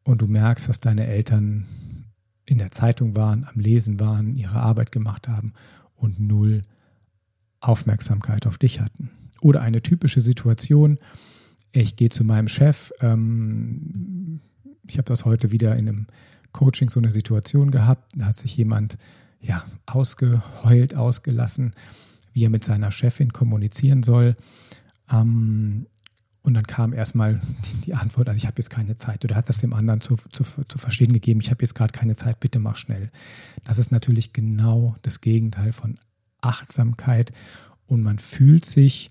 Und 0.04 0.22
du 0.22 0.28
merkst, 0.28 0.70
dass 0.70 0.80
deine 0.80 1.08
Eltern 1.08 1.66
in 2.46 2.60
der 2.60 2.72
Zeitung 2.72 3.16
waren, 3.16 3.46
am 3.46 3.60
Lesen 3.60 4.00
waren, 4.00 4.36
ihre 4.36 4.60
Arbeit 4.60 4.92
gemacht 4.92 5.28
haben 5.28 5.54
und 5.96 6.20
null 6.20 6.62
Aufmerksamkeit 7.60 8.46
auf 8.46 8.58
dich 8.58 8.82
hatten. 8.82 9.10
Oder 9.42 9.62
eine 9.62 9.82
typische 9.82 10.22
Situation, 10.22 10.98
ich 11.72 11.96
gehe 11.96 12.10
zu 12.10 12.24
meinem 12.24 12.48
Chef, 12.48 12.92
ähm, 13.02 14.42
ich 14.88 14.98
habe 14.98 15.08
das 15.08 15.26
heute 15.26 15.52
wieder 15.52 15.76
in 15.76 15.88
einem 15.88 16.08
Coaching 16.52 16.90
so 16.90 17.00
eine 17.00 17.12
Situation 17.12 17.72
gehabt. 17.72 18.14
Da 18.16 18.28
hat 18.28 18.38
sich 18.38 18.56
jemand 18.56 18.98
ja 19.42 19.64
ausgeheult, 19.86 20.96
ausgelassen, 20.96 21.74
wie 22.34 22.46
er 22.46 22.50
mit 22.50 22.64
seiner 22.64 22.92
Chefin 22.92 23.34
kommunizieren 23.34 24.04
soll. 24.04 24.36
Ähm, 25.12 25.88
und 26.42 26.54
dann 26.54 26.68
kam 26.68 26.94
erstmal 26.94 27.42
die 27.86 27.96
Antwort, 27.96 28.30
also 28.30 28.38
ich 28.38 28.46
habe 28.46 28.58
jetzt 28.58 28.70
keine 28.70 28.98
Zeit. 28.98 29.26
Oder 29.26 29.36
hat 29.36 29.50
das 29.50 29.60
dem 29.60 29.74
anderen 29.74 30.02
zu, 30.02 30.16
zu, 30.32 30.44
zu 30.44 30.78
verstehen 30.78 31.12
gegeben, 31.12 31.42
ich 31.42 31.50
habe 31.50 31.64
jetzt 31.64 31.74
gerade 31.74 31.92
keine 31.92 32.16
Zeit, 32.16 32.40
bitte 32.40 32.60
mach 32.60 32.76
schnell. 32.76 33.10
Das 33.64 33.80
ist 33.80 33.92
natürlich 33.92 34.32
genau 34.32 34.96
das 35.02 35.22
Gegenteil 35.22 35.74
von 35.74 35.98
Achtsamkeit. 36.42 37.32
Und 37.88 38.04
man 38.04 38.20
fühlt 38.20 38.66
sich 38.66 39.10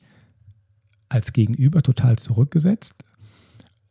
als 1.08 1.32
Gegenüber 1.32 1.82
total 1.82 2.18
zurückgesetzt, 2.18 2.94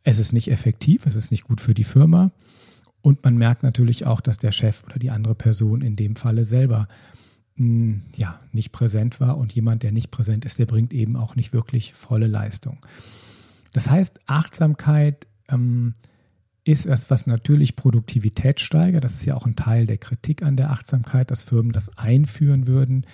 es 0.04 0.18
ist 0.18 0.32
nicht 0.32 0.50
effektiv, 0.50 1.06
es 1.06 1.16
ist 1.16 1.30
nicht 1.30 1.44
gut 1.44 1.60
für 1.60 1.74
die 1.74 1.84
Firma. 1.84 2.30
Und 3.00 3.24
man 3.24 3.36
merkt 3.36 3.62
natürlich 3.62 4.06
auch, 4.06 4.20
dass 4.20 4.38
der 4.38 4.52
Chef 4.52 4.84
oder 4.84 4.98
die 4.98 5.10
andere 5.10 5.34
Person 5.34 5.80
in 5.80 5.96
dem 5.96 6.14
Falle 6.16 6.44
selber 6.44 6.86
mh, 7.56 7.64
hm, 7.66 8.02
ja, 8.16 8.38
nicht 8.52 8.70
präsent 8.70 9.18
war. 9.20 9.38
Und 9.38 9.54
jemand, 9.54 9.82
der 9.82 9.92
nicht 9.92 10.10
präsent 10.10 10.44
ist, 10.44 10.58
der 10.58 10.66
bringt 10.66 10.94
eben 10.94 11.16
auch 11.16 11.36
nicht 11.36 11.52
wirklich 11.52 11.94
volle 11.94 12.26
Leistung. 12.26 12.78
Das 13.72 13.90
heißt, 13.90 14.20
Achtsamkeit 14.26 15.26
ähm, 15.48 15.94
ist 16.64 16.86
etwas, 16.86 17.10
was 17.10 17.26
natürlich 17.26 17.76
Produktivität 17.76 18.60
steigert. 18.60 19.04
Das 19.04 19.14
ist 19.14 19.24
ja 19.24 19.34
auch 19.34 19.46
ein 19.46 19.56
Teil 19.56 19.86
der 19.86 19.98
Kritik 19.98 20.42
an 20.42 20.56
der 20.56 20.70
Achtsamkeit, 20.70 21.30
dass 21.30 21.44
Firmen 21.44 21.72
das 21.72 21.96
einführen 21.98 22.66
würden 22.66 23.06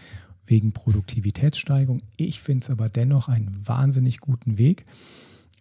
wegen 0.47 0.73
Produktivitätssteigerung. 0.73 2.03
Ich 2.17 2.41
finde 2.41 2.65
es 2.65 2.71
aber 2.71 2.89
dennoch 2.89 3.29
einen 3.29 3.57
wahnsinnig 3.67 4.21
guten 4.21 4.59
Weg 4.59 4.87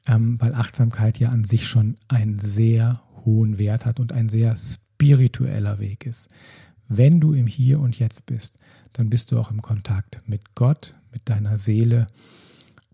ähm, 0.09 0.41
weil 0.41 0.55
Achtsamkeit 0.55 1.19
ja 1.19 1.29
an 1.29 1.43
sich 1.43 1.67
schon 1.67 1.95
einen 2.07 2.39
sehr 2.39 3.01
hohen 3.25 3.59
Wert 3.59 3.85
hat 3.85 3.99
und 3.99 4.11
ein 4.11 4.27
sehr 4.27 4.55
spiritueller 4.55 5.79
Weg 5.79 6.05
ist. 6.05 6.27
Wenn 6.87 7.21
du 7.21 7.33
im 7.33 7.45
Hier 7.45 7.79
und 7.79 7.99
Jetzt 7.99 8.25
bist, 8.25 8.55
dann 8.93 9.11
bist 9.11 9.31
du 9.31 9.39
auch 9.39 9.51
im 9.51 9.61
Kontakt 9.61 10.27
mit 10.27 10.55
Gott, 10.55 10.95
mit 11.11 11.29
deiner 11.29 11.57
Seele. 11.57 12.07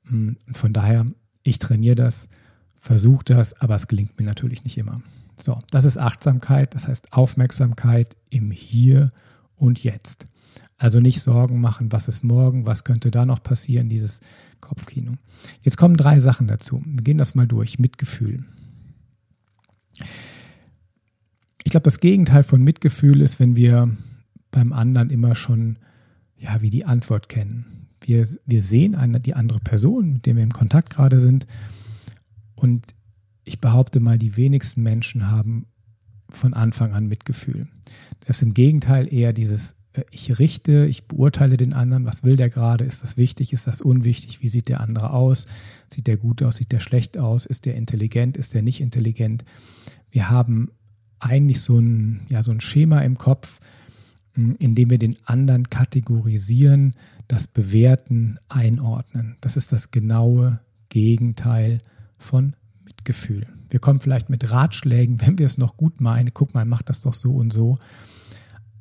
Mm, 0.03 0.31
von 0.51 0.73
daher, 0.73 1.05
ich 1.43 1.59
trainiere 1.59 1.95
das, 1.95 2.27
versuche 2.75 3.23
das, 3.23 3.53
aber 3.61 3.75
es 3.75 3.87
gelingt 3.87 4.19
mir 4.19 4.25
natürlich 4.25 4.65
nicht 4.65 4.77
immer. 4.77 5.01
So, 5.39 5.59
das 5.71 5.85
ist 5.85 5.97
Achtsamkeit, 5.97 6.75
das 6.75 6.89
heißt 6.89 7.13
Aufmerksamkeit 7.13 8.17
im 8.29 8.51
Hier 8.51 9.11
und 9.55 9.81
Jetzt. 9.81 10.25
Also 10.77 10.99
nicht 10.99 11.21
Sorgen 11.21 11.61
machen, 11.61 11.91
was 11.91 12.07
ist 12.07 12.23
morgen, 12.23 12.65
was 12.65 12.83
könnte 12.83 13.11
da 13.11 13.25
noch 13.25 13.41
passieren, 13.41 13.89
dieses 13.89 14.19
Kopfkino. 14.59 15.13
Jetzt 15.61 15.77
kommen 15.77 15.95
drei 15.95 16.19
Sachen 16.19 16.47
dazu. 16.47 16.81
Wir 16.85 17.03
gehen 17.03 17.17
das 17.17 17.35
mal 17.35 17.47
durch. 17.47 17.79
Mitgefühl. 17.79 18.43
Ich 21.63 21.71
glaube, 21.71 21.85
das 21.85 21.99
Gegenteil 21.99 22.43
von 22.43 22.63
Mitgefühl 22.63 23.21
ist, 23.21 23.39
wenn 23.39 23.55
wir 23.55 23.95
beim 24.51 24.73
anderen 24.73 25.09
immer 25.09 25.35
schon, 25.35 25.77
ja, 26.37 26.61
wie 26.61 26.69
die 26.69 26.85
Antwort 26.85 27.29
kennen. 27.29 27.87
Wir, 28.01 28.27
wir 28.45 28.61
sehen 28.61 28.95
eine, 28.95 29.19
die 29.19 29.33
andere 29.33 29.59
Person, 29.59 30.13
mit 30.13 30.25
der 30.25 30.35
wir 30.35 30.43
im 30.43 30.53
Kontakt 30.53 30.91
gerade 30.91 31.19
sind. 31.19 31.47
Und 32.55 32.93
ich 33.43 33.59
behaupte 33.59 33.99
mal, 33.99 34.17
die 34.19 34.37
wenigsten 34.37 34.83
Menschen 34.83 35.29
haben 35.29 35.65
von 36.29 36.53
Anfang 36.53 36.93
an 36.93 37.07
Mitgefühl. 37.07 37.67
Das 38.21 38.37
ist 38.37 38.43
im 38.43 38.53
Gegenteil 38.53 39.11
eher 39.11 39.33
dieses, 39.33 39.75
ich 40.11 40.39
richte, 40.39 40.85
ich 40.85 41.07
beurteile 41.07 41.57
den 41.57 41.73
anderen, 41.73 42.05
was 42.05 42.23
will 42.23 42.35
der 42.35 42.49
gerade, 42.49 42.83
ist 42.83 43.03
das 43.03 43.17
wichtig, 43.17 43.53
ist 43.53 43.67
das 43.67 43.81
unwichtig, 43.81 44.41
wie 44.41 44.49
sieht 44.49 44.67
der 44.67 44.81
andere 44.81 45.11
aus, 45.11 45.45
sieht 45.87 46.07
der 46.07 46.17
gut 46.17 46.43
aus, 46.43 46.57
sieht 46.57 46.71
der 46.71 46.79
schlecht 46.79 47.17
aus, 47.17 47.45
ist 47.45 47.65
der 47.65 47.75
intelligent, 47.75 48.37
ist 48.37 48.53
der 48.53 48.61
nicht 48.61 48.81
intelligent. 48.81 49.45
Wir 50.11 50.29
haben 50.29 50.71
eigentlich 51.19 51.61
so 51.61 51.79
ein, 51.79 52.25
ja, 52.29 52.43
so 52.43 52.51
ein 52.51 52.61
Schema 52.61 53.01
im 53.01 53.17
Kopf, 53.17 53.59
hm, 54.33 54.55
in 54.59 54.75
dem 54.75 54.89
wir 54.89 54.97
den 54.97 55.15
anderen 55.25 55.69
kategorisieren, 55.69 56.93
das 57.27 57.47
bewerten, 57.47 58.37
einordnen. 58.49 59.37
Das 59.41 59.57
ist 59.57 59.71
das 59.71 59.91
genaue 59.91 60.59
Gegenteil 60.89 61.79
von 62.17 62.55
Mitgefühl. 62.83 63.47
Wir 63.69 63.79
kommen 63.79 63.99
vielleicht 63.99 64.29
mit 64.29 64.51
Ratschlägen, 64.51 65.21
wenn 65.25 65.37
wir 65.37 65.45
es 65.45 65.57
noch 65.57 65.77
gut 65.77 66.01
meinen, 66.01 66.33
guck 66.33 66.53
mal, 66.53 66.65
mach 66.65 66.81
das 66.81 67.01
doch 67.01 67.13
so 67.13 67.33
und 67.33 67.51
so. 67.51 67.77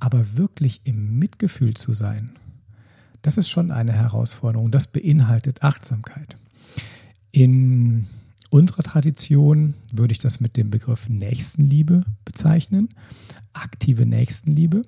Aber 0.04 0.36
wirklich 0.36 0.82
im 0.84 1.18
Mitgefühl 1.18 1.72
zu 1.72 1.94
sein, 1.94 2.32
das 3.22 3.38
ist 3.38 3.48
schon 3.48 3.70
eine 3.70 3.94
Herausforderung. 3.94 4.70
Das 4.70 4.86
beinhaltet 4.86 5.62
Achtsamkeit. 5.62 6.36
In 7.32 8.06
unserer 8.50 8.82
Tradition 8.82 9.74
würde 9.90 10.12
ich 10.12 10.18
das 10.18 10.40
mit 10.40 10.58
dem 10.58 10.68
Begriff 10.68 11.08
Nächstenliebe 11.08 12.04
bezeichnen, 12.26 12.90
aktive 13.54 14.04
Nächstenliebe. 14.04 14.82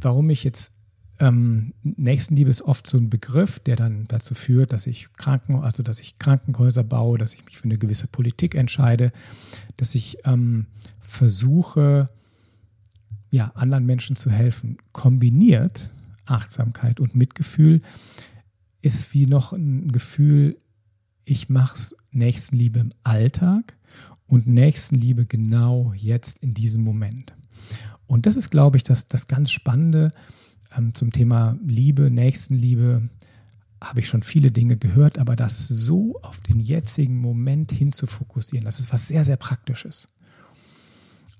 Warum 0.00 0.30
ich 0.30 0.44
jetzt 0.44 0.70
ähm, 1.18 1.74
Nächstenliebe 1.82 2.48
ist 2.48 2.62
oft 2.62 2.86
so 2.86 2.96
ein 2.96 3.10
Begriff, 3.10 3.58
der 3.58 3.74
dann 3.74 4.06
dazu 4.06 4.34
führt, 4.34 4.72
dass 4.72 4.86
ich 4.86 5.12
Kranken, 5.14 5.56
also 5.56 5.82
dass 5.82 5.98
ich 5.98 6.20
Krankenhäuser 6.20 6.84
baue, 6.84 7.18
dass 7.18 7.34
ich 7.34 7.44
mich 7.44 7.58
für 7.58 7.64
eine 7.64 7.78
gewisse 7.78 8.06
Politik 8.06 8.54
entscheide, 8.54 9.10
dass 9.78 9.96
ich 9.96 10.18
ähm, 10.24 10.66
versuche, 11.00 12.08
ja, 13.34 13.50
anderen 13.56 13.84
Menschen 13.84 14.14
zu 14.14 14.30
helfen. 14.30 14.78
Kombiniert 14.92 15.90
Achtsamkeit 16.24 17.00
und 17.00 17.16
Mitgefühl 17.16 17.82
ist 18.80 19.12
wie 19.12 19.26
noch 19.26 19.52
ein 19.52 19.90
Gefühl, 19.90 20.56
ich 21.24 21.48
mache 21.48 21.74
es 21.74 21.96
Nächstenliebe 22.12 22.78
im 22.78 22.90
Alltag 23.02 23.76
und 24.28 24.46
Nächstenliebe 24.46 25.26
genau 25.26 25.92
jetzt 25.96 26.38
in 26.38 26.54
diesem 26.54 26.84
Moment. 26.84 27.34
Und 28.06 28.26
das 28.26 28.36
ist, 28.36 28.50
glaube 28.50 28.76
ich, 28.76 28.84
das, 28.84 29.08
das 29.08 29.26
ganz 29.26 29.50
Spannende 29.50 30.12
ähm, 30.76 30.94
zum 30.94 31.10
Thema 31.10 31.58
Liebe, 31.64 32.12
Nächstenliebe. 32.12 33.02
Habe 33.80 33.98
ich 33.98 34.08
schon 34.08 34.22
viele 34.22 34.52
Dinge 34.52 34.76
gehört, 34.76 35.18
aber 35.18 35.34
das 35.34 35.66
so 35.66 36.20
auf 36.22 36.40
den 36.40 36.60
jetzigen 36.60 37.18
Moment 37.18 37.72
hin 37.72 37.90
zu 37.90 38.06
fokussieren, 38.06 38.64
das 38.64 38.78
ist 38.78 38.92
was 38.92 39.08
sehr, 39.08 39.24
sehr 39.24 39.36
Praktisches. 39.36 40.06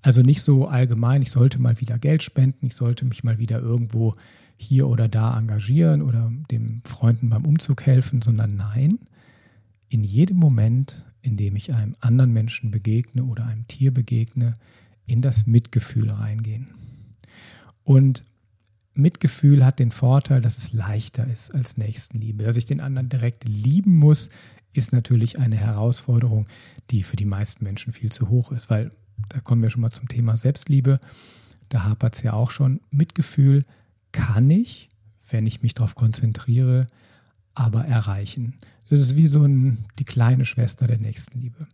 Also 0.04 0.20
nicht 0.20 0.42
so 0.42 0.68
allgemein, 0.68 1.22
ich 1.22 1.30
sollte 1.30 1.58
mal 1.58 1.80
wieder 1.80 1.98
Geld 1.98 2.22
spenden, 2.22 2.66
ich 2.66 2.76
sollte 2.76 3.06
mich 3.06 3.24
mal 3.24 3.38
wieder 3.38 3.60
irgendwo 3.60 4.14
hier 4.58 4.86
oder 4.86 5.08
da 5.08 5.38
engagieren 5.38 6.02
oder 6.02 6.30
dem 6.50 6.82
Freunden 6.84 7.30
beim 7.30 7.46
Umzug 7.46 7.86
helfen, 7.86 8.20
sondern 8.20 8.54
nein, 8.54 8.98
in 9.88 10.04
jedem 10.04 10.36
Moment, 10.36 11.06
in 11.22 11.38
dem 11.38 11.56
ich 11.56 11.72
einem 11.72 11.94
anderen 12.00 12.34
Menschen 12.34 12.70
begegne 12.70 13.24
oder 13.24 13.46
einem 13.46 13.66
Tier 13.66 13.94
begegne, 13.94 14.52
in 15.06 15.22
das 15.22 15.46
Mitgefühl 15.46 16.10
reingehen. 16.10 16.66
Und 17.82 18.20
Mitgefühl 18.92 19.64
hat 19.64 19.78
den 19.78 19.90
Vorteil, 19.90 20.42
dass 20.42 20.58
es 20.58 20.74
leichter 20.74 21.26
ist 21.26 21.54
als 21.54 21.78
Nächstenliebe. 21.78 22.44
Dass 22.44 22.58
ich 22.58 22.66
den 22.66 22.80
anderen 22.80 23.08
direkt 23.08 23.48
lieben 23.48 23.96
muss, 23.96 24.28
ist 24.74 24.92
natürlich 24.92 25.38
eine 25.38 25.56
Herausforderung, 25.56 26.46
die 26.90 27.02
für 27.02 27.16
die 27.16 27.24
meisten 27.24 27.64
Menschen 27.64 27.94
viel 27.94 28.12
zu 28.12 28.28
hoch 28.28 28.52
ist, 28.52 28.68
weil 28.68 28.90
da 29.28 29.40
kommen 29.40 29.62
wir 29.62 29.70
schon 29.70 29.82
mal 29.82 29.90
zum 29.90 30.08
Thema 30.08 30.36
Selbstliebe. 30.36 30.98
Da 31.68 31.84
hapert 31.84 32.14
es 32.14 32.22
ja 32.22 32.32
auch 32.32 32.50
schon. 32.50 32.80
Mitgefühl 32.90 33.64
kann 34.12 34.50
ich, 34.50 34.88
wenn 35.28 35.46
ich 35.46 35.62
mich 35.62 35.74
darauf 35.74 35.94
konzentriere, 35.94 36.86
aber 37.54 37.84
erreichen. 37.84 38.54
Das 38.90 39.00
ist 39.00 39.16
wie 39.16 39.26
so 39.26 39.42
ein, 39.44 39.86
die 39.98 40.04
kleine 40.04 40.44
Schwester 40.44 40.86
der 40.86 41.00
Nächstenliebe. 41.00 41.66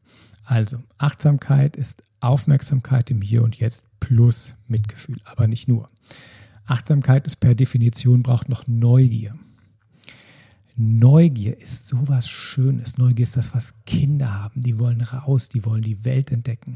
Also, 0.44 0.83
Achtsamkeit 0.98 1.76
ist 1.76 2.03
Aufmerksamkeit 2.20 3.11
im 3.11 3.22
Hier 3.22 3.42
und 3.42 3.57
Jetzt 3.57 3.87
plus 3.98 4.55
Mitgefühl, 4.68 5.20
aber 5.24 5.46
nicht 5.48 5.68
nur. 5.68 5.88
Achtsamkeit 6.66 7.26
ist 7.26 7.37
per 7.37 7.55
Definition 7.55 8.22
braucht 8.22 8.48
noch 8.48 8.66
Neugier. 8.66 9.35
Neugier 10.76 11.61
ist 11.61 11.87
sowas 11.87 12.29
Schönes. 12.29 12.96
Neugier 12.96 13.24
ist 13.24 13.37
das, 13.37 13.55
was 13.55 13.74
Kinder 13.85 14.33
haben. 14.33 14.62
Die 14.62 14.79
wollen 14.79 15.00
raus, 15.00 15.48
die 15.48 15.64
wollen 15.64 15.83
die 15.83 16.05
Welt 16.05 16.31
entdecken. 16.31 16.74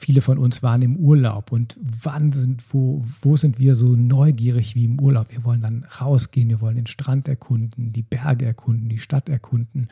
Viele 0.00 0.20
von 0.20 0.38
uns 0.38 0.62
waren 0.62 0.82
im 0.82 0.94
Urlaub 0.94 1.50
und 1.50 1.76
wann 1.82 2.30
sind, 2.30 2.62
wo, 2.72 3.04
wo 3.20 3.36
sind 3.36 3.58
wir 3.58 3.74
so 3.74 3.96
neugierig 3.96 4.76
wie 4.76 4.84
im 4.84 5.00
Urlaub? 5.00 5.32
Wir 5.32 5.42
wollen 5.42 5.60
dann 5.60 5.82
rausgehen, 5.82 6.48
wir 6.48 6.60
wollen 6.60 6.76
den 6.76 6.86
Strand 6.86 7.26
erkunden, 7.26 7.92
die 7.92 8.04
Berge 8.04 8.46
erkunden, 8.46 8.88
die 8.88 8.98
Stadt 8.98 9.28
erkunden. 9.28 9.88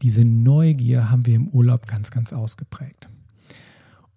Diese 0.00 0.24
Neugier 0.24 1.10
haben 1.10 1.26
wir 1.26 1.34
im 1.34 1.48
Urlaub 1.48 1.86
ganz, 1.86 2.10
ganz 2.10 2.32
ausgeprägt. 2.32 3.10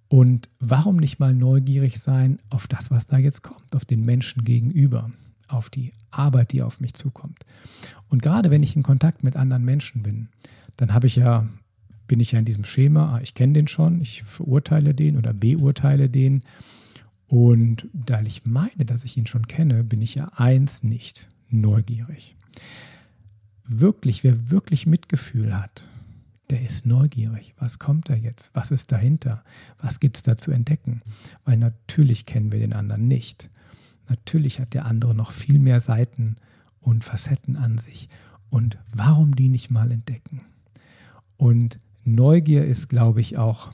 Und 0.07 0.47
warum 0.61 0.95
nicht 0.95 1.19
mal 1.19 1.33
neugierig 1.33 1.99
sein 1.99 2.39
auf 2.49 2.65
das, 2.65 2.89
was 2.89 3.05
da 3.05 3.17
jetzt 3.17 3.41
kommt, 3.43 3.75
auf 3.75 3.83
den 3.83 4.03
Menschen 4.03 4.45
gegenüber, 4.45 5.11
auf 5.49 5.69
die 5.69 5.91
Arbeit, 6.09 6.53
die 6.53 6.63
auf 6.63 6.79
mich 6.79 6.93
zukommt. 6.93 7.43
Und 8.07 8.21
gerade 8.21 8.49
wenn 8.49 8.63
ich 8.63 8.77
in 8.77 8.83
Kontakt 8.83 9.25
mit 9.25 9.35
anderen 9.35 9.65
Menschen 9.65 10.03
bin, 10.03 10.29
dann 10.77 10.93
habe 10.93 11.07
ich 11.07 11.17
ja 11.17 11.49
bin 12.07 12.19
ich 12.19 12.33
ja 12.33 12.39
in 12.39 12.45
diesem 12.45 12.65
Schema, 12.65 13.15
ah, 13.15 13.21
ich 13.21 13.33
kenne 13.33 13.53
den 13.53 13.67
schon, 13.67 14.01
ich 14.01 14.23
verurteile 14.23 14.93
den 14.93 15.17
oder 15.17 15.33
beurteile 15.33 16.09
den. 16.09 16.41
Und 17.27 17.87
da 17.93 18.21
ich 18.21 18.45
meine, 18.45 18.85
dass 18.85 19.03
ich 19.03 19.17
ihn 19.17 19.27
schon 19.27 19.47
kenne, 19.47 19.83
bin 19.83 20.01
ich 20.01 20.15
ja 20.15 20.27
eins 20.35 20.83
nicht 20.83 21.27
neugierig. 21.49 22.35
Wirklich, 23.67 24.23
wer 24.23 24.51
wirklich 24.51 24.85
Mitgefühl 24.85 25.57
hat, 25.57 25.87
der 26.51 26.61
ist 26.61 26.85
neugierig. 26.85 27.55
Was 27.57 27.79
kommt 27.79 28.09
da 28.09 28.13
jetzt? 28.13 28.51
Was 28.53 28.71
ist 28.71 28.91
dahinter? 28.91 29.43
Was 29.79 29.99
gibt 29.99 30.17
es 30.17 30.23
da 30.23 30.37
zu 30.37 30.51
entdecken? 30.51 30.99
Weil 31.43 31.57
natürlich 31.57 32.25
kennen 32.25 32.51
wir 32.51 32.59
den 32.59 32.73
anderen 32.73 33.07
nicht. 33.07 33.49
Natürlich 34.07 34.59
hat 34.59 34.75
der 34.75 34.85
andere 34.85 35.15
noch 35.15 35.31
viel 35.31 35.57
mehr 35.57 35.79
Seiten 35.79 36.35
und 36.79 37.03
Facetten 37.03 37.57
an 37.57 37.79
sich. 37.79 38.07
Und 38.49 38.77
warum 38.93 39.35
die 39.35 39.49
nicht 39.49 39.71
mal 39.71 39.91
entdecken? 39.91 40.43
Und 41.37 41.79
Neugier 42.05 42.65
ist, 42.65 42.87
glaube 42.87 43.21
ich, 43.21 43.37
auch, 43.37 43.71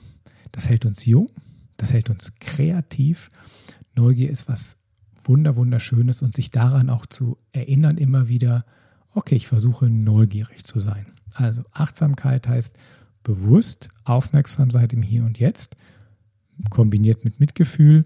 das 0.51 0.69
hält 0.69 0.85
uns 0.85 1.05
jung, 1.05 1.29
das 1.77 1.93
hält 1.93 2.09
uns 2.09 2.33
kreativ. 2.39 3.29
Neugier 3.95 4.29
ist 4.29 4.47
was 4.47 4.77
wunder 5.23 5.55
wunderschönes 5.55 6.23
und 6.23 6.33
sich 6.33 6.49
daran 6.49 6.89
auch 6.89 7.05
zu 7.05 7.37
erinnern 7.51 7.97
immer 7.97 8.27
wieder, 8.27 8.65
okay, 9.13 9.35
ich 9.35 9.47
versuche 9.47 9.89
neugierig 9.89 10.63
zu 10.63 10.79
sein. 10.79 11.05
Also 11.33 11.63
Achtsamkeit 11.73 12.47
heißt 12.47 12.77
bewusst 13.23 13.89
aufmerksam 14.03 14.71
sein 14.71 14.89
im 14.89 15.03
Hier 15.03 15.23
und 15.23 15.37
Jetzt, 15.37 15.75
kombiniert 16.69 17.23
mit 17.23 17.39
Mitgefühl 17.39 18.05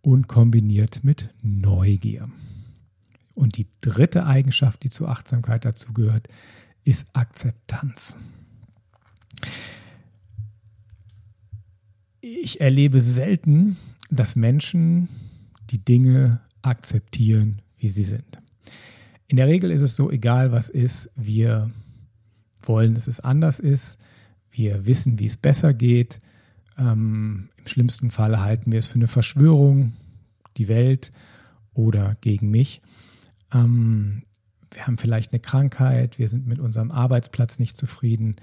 und 0.00 0.26
kombiniert 0.26 1.04
mit 1.04 1.32
Neugier. 1.42 2.28
Und 3.34 3.56
die 3.56 3.68
dritte 3.80 4.26
Eigenschaft, 4.26 4.82
die 4.82 4.90
zur 4.90 5.08
Achtsamkeit 5.08 5.64
dazu 5.64 5.92
gehört, 5.92 6.28
ist 6.84 7.06
Akzeptanz. 7.12 8.16
Ich 12.22 12.60
erlebe 12.60 13.00
selten, 13.00 13.78
dass 14.10 14.36
Menschen 14.36 15.08
die 15.70 15.82
Dinge 15.82 16.40
akzeptieren, 16.60 17.62
wie 17.78 17.88
sie 17.88 18.04
sind. 18.04 18.38
In 19.26 19.38
der 19.38 19.48
Regel 19.48 19.70
ist 19.70 19.80
es 19.80 19.96
so, 19.96 20.10
egal 20.10 20.52
was 20.52 20.68
ist, 20.68 21.08
wir 21.16 21.68
wollen, 22.62 22.94
dass 22.94 23.06
es 23.06 23.20
anders 23.20 23.58
ist. 23.58 24.04
Wir 24.50 24.84
wissen, 24.86 25.18
wie 25.18 25.26
es 25.26 25.38
besser 25.38 25.72
geht. 25.72 26.20
Ähm, 26.76 27.48
Im 27.56 27.66
schlimmsten 27.66 28.10
Fall 28.10 28.38
halten 28.40 28.70
wir 28.70 28.80
es 28.80 28.88
für 28.88 28.96
eine 28.96 29.08
Verschwörung, 29.08 29.92
die 30.58 30.68
Welt 30.68 31.12
oder 31.72 32.18
gegen 32.20 32.50
mich. 32.50 32.82
Ähm, 33.52 34.24
wir 34.72 34.86
haben 34.86 34.98
vielleicht 34.98 35.32
eine 35.32 35.40
Krankheit, 35.40 36.18
wir 36.18 36.28
sind 36.28 36.46
mit 36.46 36.58
unserem 36.58 36.90
Arbeitsplatz 36.90 37.58
nicht 37.58 37.78
zufrieden 37.78 38.36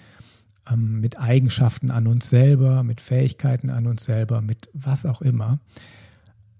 ähm, 0.71 0.99
mit 0.99 1.19
Eigenschaften 1.19 1.91
an 1.91 2.07
uns 2.07 2.29
selber, 2.29 2.83
mit 2.83 3.01
Fähigkeiten 3.01 3.69
an 3.69 3.87
uns 3.87 4.05
selber, 4.05 4.41
mit 4.41 4.69
was 4.73 5.05
auch 5.05 5.21
immer. 5.21 5.59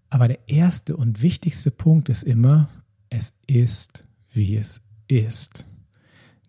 Aber 0.10 0.28
der 0.28 0.48
erste 0.48 0.96
und 0.96 1.22
wichtigste 1.22 1.72
Punkt 1.72 2.10
ist 2.10 2.24
immer, 2.24 2.70
es 3.10 3.34
ist, 3.48 4.04
wie 4.34 4.56
es 4.56 4.82
ist. 5.08 5.65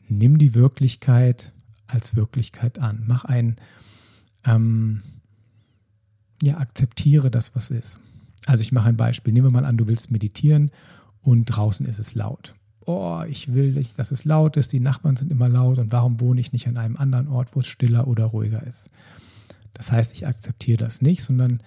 Nimm 0.08 0.38
die 0.38 0.54
Wirklichkeit 0.54 1.52
als 1.86 2.16
Wirklichkeit 2.16 2.78
an. 2.78 3.04
Mach 3.06 3.24
ein, 3.24 3.56
ähm, 4.44 5.02
ja, 6.42 6.58
akzeptiere 6.58 7.30
das, 7.30 7.56
was 7.56 7.70
ist. 7.70 8.00
Also 8.46 8.62
ich 8.62 8.72
mache 8.72 8.88
ein 8.88 8.96
Beispiel. 8.96 9.32
Nehmen 9.32 9.46
wir 9.46 9.50
mal 9.50 9.64
an, 9.64 9.76
du 9.76 9.88
willst 9.88 10.10
meditieren 10.10 10.70
und 11.20 11.46
draußen 11.46 11.86
ist 11.86 11.98
es 11.98 12.14
laut. 12.14 12.54
Oh, 12.88 13.22
ich 13.28 13.52
will 13.52 13.72
nicht, 13.72 13.98
dass 13.98 14.12
es 14.12 14.24
laut 14.24 14.56
ist, 14.56 14.72
die 14.72 14.80
Nachbarn 14.80 15.14
sind 15.14 15.30
immer 15.30 15.50
laut 15.50 15.76
und 15.76 15.92
warum 15.92 16.20
wohne 16.20 16.40
ich 16.40 16.54
nicht 16.54 16.68
an 16.68 16.78
einem 16.78 16.96
anderen 16.96 17.28
Ort, 17.28 17.54
wo 17.54 17.60
es 17.60 17.66
stiller 17.66 18.08
oder 18.08 18.24
ruhiger 18.24 18.66
ist? 18.66 18.88
Das 19.74 19.92
heißt, 19.92 20.14
ich 20.14 20.26
akzeptiere 20.26 20.78
das 20.78 21.02
nicht, 21.02 21.22
sondern 21.22 21.62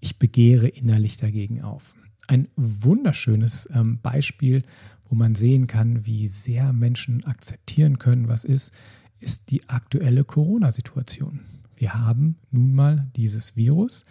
ich 0.00 0.18
begehre 0.18 0.68
innerlich 0.68 1.16
dagegen 1.16 1.62
auf. 1.62 1.94
Ein 2.26 2.48
wunderschönes 2.56 3.66
ähm, 3.72 4.00
Beispiel, 4.02 4.64
wo 5.08 5.14
man 5.14 5.34
sehen 5.34 5.66
kann, 5.66 6.04
wie 6.04 6.28
sehr 6.28 6.74
Menschen 6.74 7.24
akzeptieren 7.24 7.98
können, 7.98 8.28
was 8.28 8.44
ist, 8.44 8.70
ist 9.18 9.48
die 9.48 9.66
aktuelle 9.70 10.24
Corona-Situation. 10.24 11.40
Wir 11.74 11.94
haben 11.94 12.36
nun 12.50 12.74
mal 12.74 13.10
dieses 13.16 13.56
Virus 13.56 14.04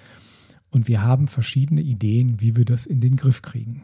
und 0.71 0.87
wir 0.87 1.03
haben 1.03 1.27
verschiedene 1.27 1.81
Ideen, 1.81 2.41
wie 2.41 2.55
wir 2.55 2.65
das 2.65 2.87
in 2.87 3.01
den 3.01 3.17
Griff 3.17 3.43
kriegen. 3.43 3.83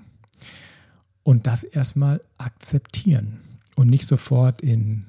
Und 1.24 1.48
das 1.48 1.64
erstmal 1.64 2.22
akzeptieren 2.38 3.40
und 3.76 3.90
nicht 3.90 4.08
sofort 4.08 4.62
in 4.62 5.06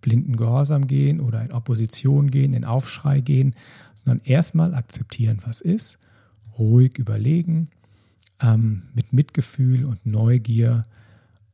blinden 0.00 0.36
Gehorsam 0.36 0.86
gehen 0.86 1.20
oder 1.20 1.42
in 1.42 1.52
Opposition 1.52 2.30
gehen, 2.30 2.52
in 2.52 2.64
Aufschrei 2.64 3.20
gehen, 3.20 3.54
sondern 3.94 4.26
erstmal 4.26 4.74
akzeptieren, 4.74 5.38
was 5.46 5.60
ist, 5.60 5.98
ruhig 6.58 6.98
überlegen, 6.98 7.68
ähm, 8.40 8.82
mit 8.94 9.12
Mitgefühl 9.12 9.84
und 9.84 10.04
Neugier 10.04 10.82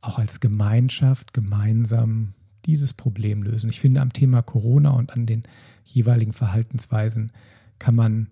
auch 0.01 0.17
als 0.19 0.39
Gemeinschaft 0.39 1.33
gemeinsam 1.33 2.33
dieses 2.65 2.93
Problem 2.93 3.43
lösen. 3.43 3.69
Ich 3.69 3.79
finde, 3.79 4.01
am 4.01 4.13
Thema 4.13 4.41
Corona 4.41 4.91
und 4.91 5.13
an 5.13 5.25
den 5.25 5.43
jeweiligen 5.85 6.33
Verhaltensweisen 6.33 7.31
kann 7.77 7.95
man 7.95 8.27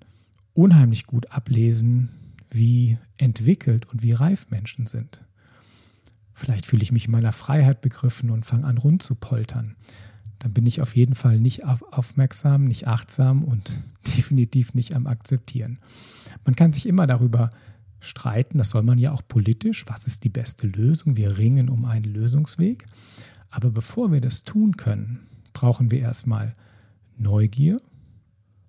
unheimlich 0.54 1.06
gut 1.06 1.32
ablesen, 1.32 2.10
wie 2.50 2.98
entwickelt 3.18 3.86
und 3.92 4.04
wie 4.04 4.12
reif 4.12 4.50
Menschen 4.50 4.88
sind. 4.88 5.22
Vielleicht 6.34 6.66
fühle 6.66 6.84
ich 6.84 6.92
mich 6.92 7.06
in 7.06 7.12
meiner 7.12 7.32
Freiheit 7.32 7.82
begriffen 7.82 8.30
und 8.30 8.46
fange 8.46 8.66
an 8.66 8.78
rund 8.78 9.02
zu 9.02 9.16
poltern. 9.16 9.76
Dann 10.40 10.54
bin 10.54 10.68
ich 10.68 10.82
auf 10.82 10.96
jeden 10.96 11.16
Fall 11.16 11.40
nicht 11.40 11.66
aufmerksam, 11.66 12.66
nicht 12.66 12.88
achtsam 12.88 13.44
und 13.44 13.74
definitiv 14.18 14.74
nicht 14.74 14.96
am 14.96 15.08
Akzeptieren. 15.08 15.80
Man 16.46 16.56
kann 16.56 16.72
sich 16.72 16.86
immer 16.86 17.08
darüber 17.08 17.50
streiten, 18.00 18.60
das 18.60 18.70
soll 18.70 18.84
man 18.84 19.00
ja 19.00 19.12
auch 19.12 19.24
politisch, 19.28 19.86
was 19.88 20.06
ist 20.06 20.24
die 20.24 20.30
beste 20.30 20.68
Lösung? 20.68 21.18
Wir 21.18 21.38
ringen 21.38 21.70
um 21.70 21.86
einen 21.86 22.06
Lösungsweg. 22.06 22.86
Aber 23.50 23.72
bevor 23.72 24.12
wir 24.12 24.22
das 24.22 24.44
tun 24.44 24.78
können, 24.78 25.22
brauchen 25.54 25.90
wir 25.90 26.00
erstmal 26.00 26.56
Neugier. 27.18 27.78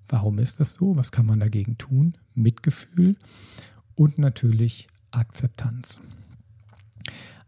Warum 0.09 0.39
ist 0.39 0.61
das 0.61 0.75
so? 0.75 0.97
Was 0.97 1.13
kann 1.13 1.27
man 1.27 1.41
dagegen 1.41 1.77
tun? 1.79 2.15
Mitgefühl 2.35 3.17
und 3.95 4.19
natürlich 4.19 4.89
Akzeptanz. 5.11 6.01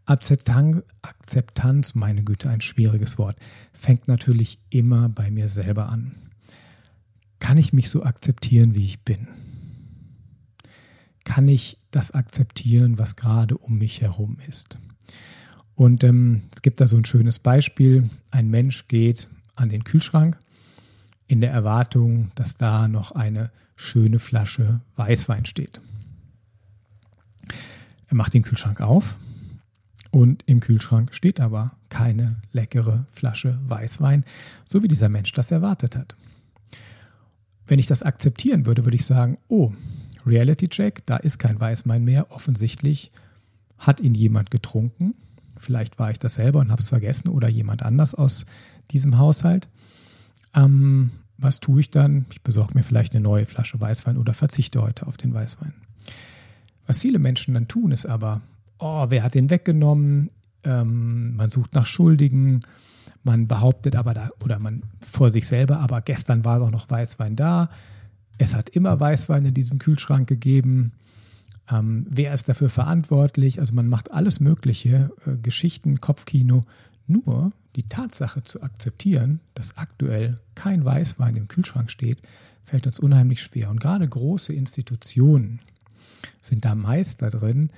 Akzeptanz, 0.05 0.83
Akzeptanz, 1.01 1.95
meine 1.95 2.23
Güte, 2.23 2.49
ein 2.49 2.61
schwieriges 2.61 3.17
Wort, 3.17 3.37
fängt 3.73 4.07
natürlich 4.07 4.59
immer 4.69 5.09
bei 5.09 5.31
mir 5.31 5.47
selber 5.47 5.89
an. 5.89 6.11
Kann 7.39 7.57
ich 7.57 7.73
mich 7.73 7.89
so 7.89 8.03
akzeptieren, 8.03 8.75
wie 8.75 8.85
ich 8.85 9.03
bin? 9.03 9.27
Kann 11.23 11.47
ich 11.47 11.77
das 11.91 12.11
akzeptieren, 12.11 12.99
was 12.99 13.15
gerade 13.15 13.57
um 13.57 13.77
mich 13.77 14.01
herum 14.01 14.37
ist? 14.47 14.77
Und 15.75 16.03
ähm, 16.03 16.43
es 16.53 16.61
gibt 16.61 16.81
da 16.81 16.87
so 16.87 16.97
ein 16.97 17.05
schönes 17.05 17.39
Beispiel. 17.39 18.03
Ein 18.29 18.49
Mensch 18.49 18.87
geht 18.87 19.27
an 19.55 19.69
den 19.69 19.83
Kühlschrank 19.83 20.37
in 21.31 21.41
der 21.41 21.51
Erwartung, 21.51 22.31
dass 22.35 22.57
da 22.57 22.87
noch 22.87 23.11
eine 23.11 23.51
schöne 23.75 24.19
Flasche 24.19 24.81
Weißwein 24.95 25.45
steht. 25.45 25.79
Er 28.07 28.15
macht 28.15 28.33
den 28.33 28.43
Kühlschrank 28.43 28.81
auf 28.81 29.15
und 30.11 30.43
im 30.45 30.59
Kühlschrank 30.59 31.13
steht 31.13 31.39
aber 31.39 31.71
keine 31.89 32.41
leckere 32.51 33.05
Flasche 33.11 33.57
Weißwein, 33.67 34.25
so 34.65 34.83
wie 34.83 34.87
dieser 34.87 35.09
Mensch 35.09 35.31
das 35.31 35.51
erwartet 35.51 35.95
hat. 35.95 36.15
Wenn 37.65 37.79
ich 37.79 37.87
das 37.87 38.03
akzeptieren 38.03 38.65
würde, 38.65 38.85
würde 38.85 38.97
ich 38.97 39.05
sagen, 39.05 39.37
oh, 39.47 39.71
Reality 40.25 40.67
Check, 40.67 41.05
da 41.05 41.17
ist 41.17 41.39
kein 41.39 41.59
Weißwein 41.59 42.03
mehr. 42.03 42.31
Offensichtlich 42.31 43.09
hat 43.77 44.01
ihn 44.01 44.13
jemand 44.13 44.51
getrunken 44.51 45.15
Vielleicht 45.61 45.99
war 45.99 46.09
ich 46.09 46.17
das 46.17 46.35
selber 46.35 46.59
und 46.59 46.71
habe 46.71 46.81
es 46.81 46.89
vergessen 46.89 47.29
oder 47.29 47.47
jemand 47.47 47.83
anders 47.83 48.15
aus 48.15 48.45
diesem 48.89 49.19
Haushalt. 49.19 49.67
Ähm, 50.53 51.11
was 51.37 51.59
tue 51.59 51.81
ich 51.81 51.89
dann? 51.89 52.25
Ich 52.31 52.41
besorge 52.41 52.73
mir 52.75 52.83
vielleicht 52.83 53.13
eine 53.15 53.23
neue 53.23 53.45
Flasche 53.45 53.79
Weißwein 53.79 54.17
oder 54.17 54.33
verzichte 54.33 54.81
heute 54.81 55.07
auf 55.07 55.17
den 55.17 55.33
Weißwein. 55.33 55.73
Was 56.85 56.99
viele 56.99 57.19
Menschen 57.19 57.53
dann 57.53 57.67
tun, 57.67 57.91
ist 57.91 58.05
aber, 58.05 58.41
oh, 58.79 59.05
wer 59.09 59.23
hat 59.23 59.33
den 59.33 59.49
weggenommen? 59.49 60.29
Ähm, 60.63 61.35
man 61.35 61.49
sucht 61.49 61.73
nach 61.73 61.85
Schuldigen. 61.85 62.61
Man 63.23 63.47
behauptet 63.47 63.95
aber 63.95 64.13
da, 64.13 64.29
oder 64.43 64.59
man 64.59 64.83
vor 64.99 65.29
sich 65.29 65.47
selber, 65.47 65.79
aber 65.79 66.01
gestern 66.01 66.43
war 66.43 66.59
doch 66.59 66.71
noch 66.71 66.89
Weißwein 66.89 67.35
da. 67.35 67.69
Es 68.37 68.55
hat 68.55 68.69
immer 68.69 68.99
Weißwein 68.99 69.45
in 69.45 69.53
diesem 69.53 69.77
Kühlschrank 69.79 70.27
gegeben. 70.27 70.93
Ähm, 71.69 72.05
wer 72.09 72.33
ist 72.33 72.49
dafür 72.49 72.69
verantwortlich? 72.69 73.59
Also 73.59 73.73
man 73.73 73.87
macht 73.87 74.11
alles 74.11 74.39
Mögliche, 74.39 75.11
äh, 75.25 75.37
Geschichten, 75.37 76.01
Kopfkino. 76.01 76.61
Nur 77.07 77.51
die 77.75 77.83
Tatsache 77.83 78.43
zu 78.43 78.61
akzeptieren, 78.61 79.39
dass 79.53 79.77
aktuell 79.77 80.35
kein 80.55 80.83
Weißwein 80.83 81.35
im 81.35 81.47
Kühlschrank 81.47 81.89
steht, 81.91 82.21
fällt 82.63 82.87
uns 82.87 82.99
unheimlich 82.99 83.41
schwer. 83.41 83.69
Und 83.69 83.79
gerade 83.79 84.07
große 84.07 84.53
Institutionen 84.53 85.61
sind 86.41 86.65
da 86.65 86.75
Meister 86.75 87.29
drin 87.29 87.71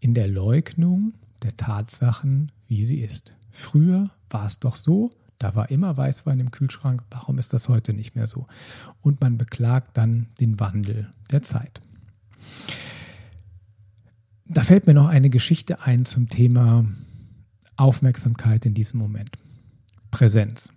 in 0.00 0.14
der 0.14 0.28
Leugnung 0.28 1.14
der 1.42 1.56
Tatsachen, 1.56 2.52
wie 2.66 2.84
sie 2.84 3.00
ist. 3.00 3.34
Früher 3.50 4.10
war 4.28 4.46
es 4.46 4.58
doch 4.58 4.76
so, 4.76 5.10
da 5.38 5.54
war 5.54 5.70
immer 5.70 5.96
Weißwein 5.96 6.38
im 6.38 6.50
Kühlschrank, 6.50 7.02
warum 7.10 7.38
ist 7.38 7.52
das 7.52 7.68
heute 7.68 7.94
nicht 7.94 8.14
mehr 8.14 8.26
so? 8.26 8.46
Und 9.00 9.20
man 9.20 9.38
beklagt 9.38 9.96
dann 9.96 10.28
den 10.38 10.60
Wandel 10.60 11.10
der 11.30 11.42
Zeit. 11.42 11.80
Da 14.44 14.64
fällt 14.64 14.86
mir 14.86 14.94
noch 14.94 15.08
eine 15.08 15.30
Geschichte 15.30 15.80
ein 15.80 16.04
zum 16.04 16.28
Thema 16.28 16.84
Aufmerksamkeit 17.80 18.66
in 18.66 18.74
diesem 18.74 19.00
Moment. 19.00 19.30
Präsenz. 20.10 20.72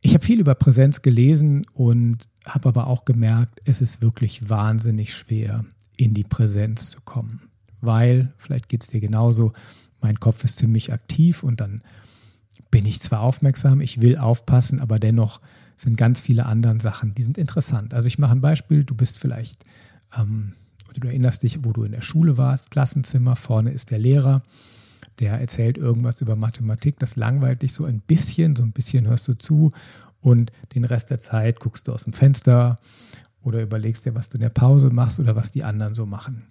Ich 0.00 0.14
habe 0.14 0.24
viel 0.24 0.40
über 0.40 0.54
Präsenz 0.54 1.02
gelesen 1.02 1.66
und 1.72 2.28
habe 2.44 2.68
aber 2.68 2.86
auch 2.88 3.04
gemerkt, 3.04 3.60
es 3.64 3.80
ist 3.80 4.02
wirklich 4.02 4.48
wahnsinnig 4.48 5.14
schwer, 5.14 5.64
in 5.96 6.12
die 6.12 6.24
Präsenz 6.24 6.90
zu 6.90 7.00
kommen. 7.00 7.42
Weil, 7.80 8.32
vielleicht 8.36 8.68
geht 8.68 8.82
es 8.82 8.90
dir 8.90 9.00
genauso, 9.00 9.52
mein 10.00 10.20
Kopf 10.20 10.44
ist 10.44 10.58
ziemlich 10.58 10.92
aktiv 10.92 11.42
und 11.42 11.60
dann 11.60 11.80
bin 12.70 12.84
ich 12.84 13.00
zwar 13.00 13.20
aufmerksam, 13.20 13.80
ich 13.80 14.00
will 14.00 14.18
aufpassen, 14.18 14.80
aber 14.80 14.98
dennoch 14.98 15.40
sind 15.76 15.96
ganz 15.96 16.20
viele 16.20 16.46
andere 16.46 16.80
Sachen, 16.80 17.14
die 17.14 17.22
sind 17.22 17.38
interessant. 17.38 17.94
Also 17.94 18.08
ich 18.08 18.18
mache 18.18 18.32
ein 18.32 18.40
Beispiel, 18.40 18.84
du 18.84 18.94
bist 18.94 19.18
vielleicht 19.18 19.64
ähm, 20.16 20.54
Du 21.00 21.08
erinnerst 21.08 21.42
dich, 21.42 21.64
wo 21.64 21.72
du 21.72 21.82
in 21.82 21.92
der 21.92 22.02
Schule 22.02 22.36
warst, 22.38 22.70
Klassenzimmer, 22.70 23.36
vorne 23.36 23.72
ist 23.72 23.90
der 23.90 23.98
Lehrer, 23.98 24.42
der 25.20 25.40
erzählt 25.40 25.78
irgendwas 25.78 26.20
über 26.20 26.36
Mathematik, 26.36 26.98
das 26.98 27.16
langweilt 27.16 27.62
dich 27.62 27.72
so 27.72 27.84
ein 27.84 28.00
bisschen, 28.00 28.56
so 28.56 28.62
ein 28.62 28.72
bisschen 28.72 29.06
hörst 29.06 29.28
du 29.28 29.34
zu 29.34 29.72
und 30.20 30.52
den 30.74 30.84
Rest 30.84 31.10
der 31.10 31.18
Zeit 31.18 31.60
guckst 31.60 31.88
du 31.88 31.92
aus 31.92 32.04
dem 32.04 32.12
Fenster 32.12 32.76
oder 33.42 33.62
überlegst 33.62 34.04
dir, 34.04 34.14
was 34.14 34.28
du 34.28 34.38
in 34.38 34.42
der 34.42 34.48
Pause 34.48 34.90
machst 34.90 35.20
oder 35.20 35.36
was 35.36 35.50
die 35.50 35.64
anderen 35.64 35.94
so 35.94 36.06
machen. 36.06 36.46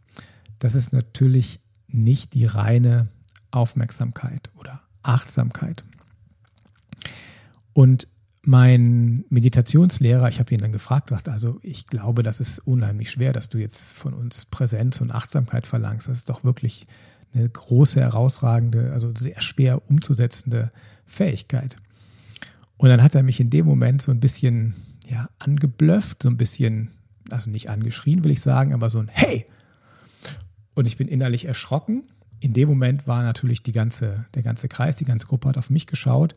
Das 0.60 0.76
ist 0.76 0.94
natürlich 0.94 1.60
nicht 1.88 2.34
die 2.34 2.46
reine 2.46 3.06
Aufmerksamkeit 3.52 4.50
oder 4.56 4.82
Achtsamkeit. 5.02 5.84
Und 7.74 8.08
mein 8.46 9.26
Meditationslehrer, 9.30 10.28
ich 10.28 10.40
habe 10.40 10.54
ihn 10.54 10.60
dann 10.60 10.74
gefragt, 10.74 11.10
sagte, 11.10 11.32
also 11.32 11.60
ich 11.64 11.88
glaube, 11.88 12.24
das 12.24 12.40
ist 12.40 12.60
unheimlich 12.60 13.10
schwer, 13.10 13.32
dass 13.32 13.50
du 13.50 13.58
jetzt 13.58 13.94
von 13.94 14.14
uns 14.14 14.46
Präsenz 14.46 15.00
und 15.02 15.12
Achtsamkeit 15.12 15.66
verlangst. 15.66 16.10
Das 16.10 16.20
ist 16.20 16.30
doch 16.30 16.44
wirklich 16.44 16.86
eine 17.34 17.50
große, 17.50 18.00
herausragende, 18.00 18.92
also 18.94 19.12
sehr 19.16 19.42
schwer 19.42 19.82
umzusetzende 19.90 20.70
Fähigkeit. 21.06 21.76
Und 22.78 22.90
dann 22.90 23.02
hat 23.02 23.16
er 23.16 23.24
mich 23.24 23.40
in 23.40 23.50
dem 23.50 23.66
Moment 23.66 24.02
so 24.02 24.12
ein 24.12 24.20
bisschen 24.20 24.76
ja, 25.08 25.30
angeblöfft, 25.40 26.24
so 26.24 26.30
ein 26.30 26.38
bisschen, 26.38 26.90
also 27.30 27.50
nicht 27.50 27.70
angeschrien, 27.70 28.24
will 28.24 28.32
ich 28.32 28.42
sagen, 28.42 28.74
aber 28.74 28.90
so 28.90 29.00
ein 29.00 29.10
Hey! 29.12 29.46
Und 30.76 30.88
ich 30.88 30.98
bin 30.98 31.08
innerlich 31.08 31.46
erschrocken. 31.46 32.04
In 32.40 32.54
dem 32.54 32.68
Moment 32.68 33.08
war 33.08 33.22
natürlich 33.22 33.64
die 33.64 33.72
ganze, 33.72 34.26
der 34.34 34.44
ganze 34.44 34.68
Kreis, 34.68 34.96
die 34.96 35.06
ganze 35.06 35.28
Gruppe 35.28 35.50
hat 35.50 35.58
auf 35.58 35.70
mich 35.70 35.88
geschaut 35.88 36.34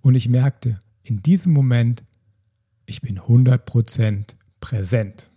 und 0.00 0.14
ich 0.14 0.28
merkte, 0.28 0.78
in 1.02 1.22
diesem 1.22 1.52
Moment, 1.52 2.04
ich 2.86 3.00
bin 3.00 3.18
100% 3.18 4.34
präsent. 4.60 5.30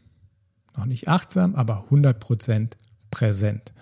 Noch 0.75 0.85
nicht 0.85 1.07
achtsam, 1.07 1.55
aber 1.55 1.85
100% 1.89 2.71
präsent. 3.11 3.73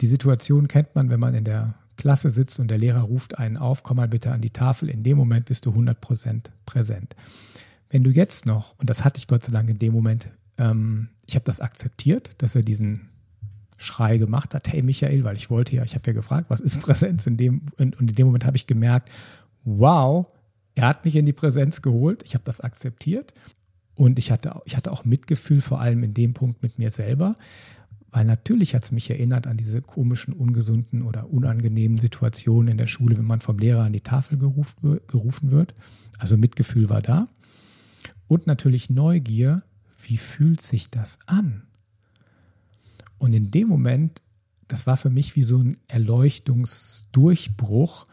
Die 0.00 0.06
Situation 0.06 0.68
kennt 0.68 0.94
man, 0.94 1.10
wenn 1.10 1.20
man 1.20 1.34
in 1.34 1.44
der 1.44 1.74
Klasse 1.96 2.30
sitzt 2.30 2.58
und 2.60 2.68
der 2.68 2.78
Lehrer 2.78 3.02
ruft 3.02 3.38
einen 3.38 3.56
auf, 3.56 3.82
komm 3.82 3.98
mal 3.98 4.08
bitte 4.08 4.32
an 4.32 4.40
die 4.40 4.50
Tafel. 4.50 4.88
In 4.88 5.02
dem 5.02 5.16
Moment 5.16 5.46
bist 5.46 5.66
du 5.66 5.70
100% 5.70 6.50
präsent. 6.66 7.16
wenn 7.90 8.02
du 8.02 8.10
jetzt 8.10 8.44
noch, 8.44 8.76
und 8.78 8.90
das 8.90 9.04
hatte 9.04 9.18
ich 9.18 9.28
Gott 9.28 9.44
sei 9.44 9.52
Dank 9.52 9.68
in 9.68 9.78
dem 9.78 9.92
Moment, 9.92 10.28
ähm, 10.58 11.10
ich 11.26 11.36
habe 11.36 11.44
das 11.44 11.60
akzeptiert, 11.60 12.30
dass 12.38 12.56
er 12.56 12.62
diesen 12.62 13.08
Schrei 13.76 14.18
gemacht 14.18 14.54
hat, 14.54 14.66
hey 14.68 14.82
Michael, 14.82 15.22
weil 15.22 15.36
ich 15.36 15.50
wollte 15.50 15.76
ja, 15.76 15.84
ich 15.84 15.94
habe 15.94 16.06
ja 16.08 16.12
gefragt, 16.12 16.46
was 16.48 16.60
ist 16.60 16.80
Präsenz 16.82 17.26
in 17.26 17.36
dem, 17.36 17.62
und 17.78 18.00
in 18.00 18.06
dem 18.08 18.26
Moment 18.26 18.44
habe 18.44 18.56
ich 18.56 18.66
gemerkt, 18.66 19.10
wow, 19.64 20.26
er 20.74 20.88
hat 20.88 21.04
mich 21.04 21.14
in 21.14 21.26
die 21.26 21.32
Präsenz 21.32 21.82
geholt, 21.82 22.22
ich 22.24 22.34
habe 22.34 22.44
das 22.44 22.60
akzeptiert 22.60 23.32
und 23.94 24.18
ich 24.18 24.32
hatte, 24.32 24.60
ich 24.64 24.76
hatte 24.76 24.90
auch 24.90 25.04
Mitgefühl, 25.04 25.60
vor 25.60 25.80
allem 25.80 26.02
in 26.02 26.14
dem 26.14 26.34
Punkt 26.34 26.62
mit 26.62 26.78
mir 26.78 26.90
selber, 26.90 27.36
weil 28.14 28.24
natürlich 28.24 28.74
hat 28.76 28.84
es 28.84 28.92
mich 28.92 29.10
erinnert 29.10 29.48
an 29.48 29.56
diese 29.56 29.82
komischen, 29.82 30.34
ungesunden 30.34 31.02
oder 31.02 31.32
unangenehmen 31.32 31.98
Situationen 31.98 32.68
in 32.68 32.78
der 32.78 32.86
Schule, 32.86 33.18
wenn 33.18 33.24
man 33.24 33.40
vom 33.40 33.58
Lehrer 33.58 33.82
an 33.82 33.92
die 33.92 34.02
Tafel 34.02 34.38
gerufen 34.38 35.50
wird. 35.50 35.74
Also 36.20 36.36
Mitgefühl 36.36 36.88
war 36.88 37.02
da. 37.02 37.26
Und 38.28 38.46
natürlich 38.46 38.88
Neugier, 38.88 39.64
wie 40.00 40.16
fühlt 40.16 40.60
sich 40.60 40.90
das 40.90 41.18
an? 41.26 41.64
Und 43.18 43.32
in 43.32 43.50
dem 43.50 43.66
Moment, 43.66 44.22
das 44.68 44.86
war 44.86 44.96
für 44.96 45.10
mich 45.10 45.34
wie 45.34 45.42
so 45.42 45.58
ein 45.58 45.78
Erleuchtungsdurchbruch. 45.88 48.04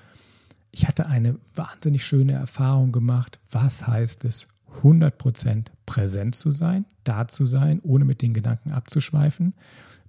Ich 0.72 0.88
hatte 0.88 1.06
eine 1.06 1.38
wahnsinnig 1.54 2.04
schöne 2.04 2.34
Erfahrung 2.34 2.92
gemacht. 2.92 3.38
Was 3.52 3.86
heißt 3.86 4.26
es, 4.26 4.48
100% 4.82 5.68
präsent 5.86 6.34
zu 6.34 6.50
sein, 6.50 6.86
da 7.04 7.28
zu 7.28 7.46
sein, 7.46 7.80
ohne 7.84 8.04
mit 8.04 8.24
den 8.24 8.34
Gedanken 8.34 8.72
abzuschweifen, 8.72 9.54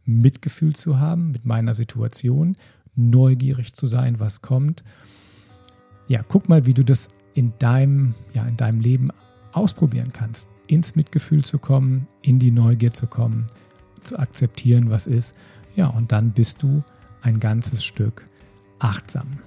Mitgefühl 0.04 0.74
zu 0.74 0.98
haben 0.98 1.30
mit 1.30 1.44
meiner 1.44 1.74
Situation, 1.74 2.56
neugierig 2.94 3.74
zu 3.74 3.86
sein, 3.86 4.20
was 4.20 4.42
kommt. 4.42 4.82
Ja, 6.08 6.22
guck 6.26 6.48
mal, 6.48 6.66
wie 6.66 6.74
du 6.74 6.84
das 6.84 7.08
in 7.34 7.52
deinem, 7.58 8.14
ja, 8.34 8.44
in 8.44 8.56
deinem 8.56 8.80
Leben 8.80 9.10
ausprobieren 9.52 10.12
kannst, 10.12 10.48
ins 10.66 10.94
Mitgefühl 10.94 11.44
zu 11.44 11.58
kommen, 11.58 12.06
in 12.22 12.38
die 12.38 12.50
Neugier 12.50 12.92
zu 12.92 13.06
kommen, 13.06 13.46
zu 14.02 14.18
akzeptieren, 14.18 14.90
was 14.90 15.06
ist. 15.06 15.34
Ja, 15.74 15.86
und 15.86 16.12
dann 16.12 16.32
bist 16.32 16.62
du 16.62 16.82
ein 17.22 17.40
ganzes 17.40 17.84
Stück 17.84 18.24
achtsam. 18.78 19.38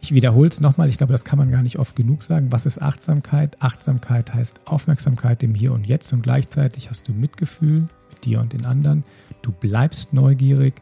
Ich 0.00 0.12
wiederhole 0.12 0.48
es 0.48 0.60
nochmal, 0.60 0.88
ich 0.88 0.98
glaube, 0.98 1.12
das 1.12 1.24
kann 1.24 1.38
man 1.38 1.50
gar 1.50 1.62
nicht 1.62 1.78
oft 1.78 1.94
genug 1.94 2.22
sagen. 2.22 2.50
Was 2.50 2.66
ist 2.66 2.82
Achtsamkeit? 2.82 3.60
Achtsamkeit 3.62 4.34
heißt 4.34 4.66
Aufmerksamkeit 4.66 5.42
im 5.42 5.54
Hier 5.54 5.72
und 5.72 5.86
Jetzt 5.86 6.12
und 6.12 6.22
gleichzeitig 6.22 6.90
hast 6.90 7.06
du 7.06 7.12
Mitgefühl 7.12 7.82
mit 7.82 7.88
dir 8.24 8.40
und 8.40 8.52
den 8.52 8.64
anderen. 8.64 9.04
Du 9.42 9.52
bleibst 9.52 10.12
neugierig 10.12 10.80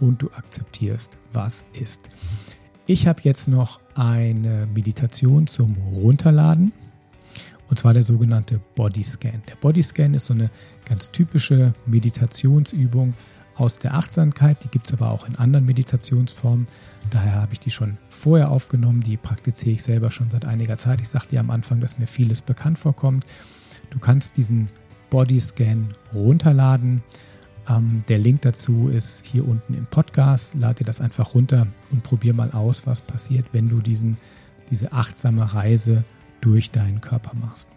und 0.00 0.22
du 0.22 0.30
akzeptierst, 0.30 1.18
was 1.32 1.64
ist. 1.72 2.10
Ich 2.86 3.06
habe 3.06 3.20
jetzt 3.22 3.48
noch 3.48 3.80
eine 3.94 4.68
Meditation 4.72 5.46
zum 5.46 5.76
Runterladen 5.90 6.72
und 7.68 7.78
zwar 7.78 7.94
der 7.94 8.02
sogenannte 8.02 8.60
Bodyscan. 8.74 9.42
Der 9.48 9.56
Bodyscan 9.56 10.14
ist 10.14 10.26
so 10.26 10.34
eine 10.34 10.50
ganz 10.84 11.10
typische 11.10 11.72
Meditationsübung 11.86 13.14
aus 13.56 13.78
der 13.78 13.94
Achtsamkeit. 13.94 14.62
Die 14.64 14.68
gibt 14.68 14.86
es 14.86 14.92
aber 14.92 15.10
auch 15.10 15.26
in 15.26 15.36
anderen 15.36 15.64
Meditationsformen. 15.64 16.66
Daher 17.10 17.40
habe 17.40 17.52
ich 17.52 17.60
die 17.60 17.70
schon 17.70 17.98
vorher 18.10 18.50
aufgenommen. 18.50 19.00
Die 19.00 19.16
praktiziere 19.16 19.74
ich 19.74 19.82
selber 19.82 20.10
schon 20.10 20.30
seit 20.30 20.44
einiger 20.44 20.76
Zeit. 20.76 21.00
Ich 21.00 21.08
sagte 21.08 21.30
dir 21.30 21.40
am 21.40 21.50
Anfang, 21.50 21.80
dass 21.80 21.98
mir 21.98 22.06
vieles 22.06 22.42
bekannt 22.42 22.78
vorkommt. 22.78 23.24
Du 23.90 23.98
kannst 23.98 24.36
diesen 24.36 24.68
Bodyscan 25.14 25.94
runterladen. 26.12 27.00
Ähm, 27.68 28.02
der 28.08 28.18
Link 28.18 28.42
dazu 28.42 28.88
ist 28.88 29.24
hier 29.24 29.46
unten 29.46 29.74
im 29.74 29.86
Podcast. 29.86 30.56
Lade 30.56 30.78
dir 30.78 30.84
das 30.86 31.00
einfach 31.00 31.36
runter 31.36 31.68
und 31.92 32.02
probier 32.02 32.34
mal 32.34 32.50
aus, 32.50 32.84
was 32.88 33.00
passiert, 33.00 33.46
wenn 33.52 33.68
du 33.68 33.80
diesen, 33.80 34.16
diese 34.72 34.92
achtsame 34.92 35.54
Reise 35.54 36.02
durch 36.40 36.72
deinen 36.72 37.00
Körper 37.00 37.30
machst. 37.36 37.68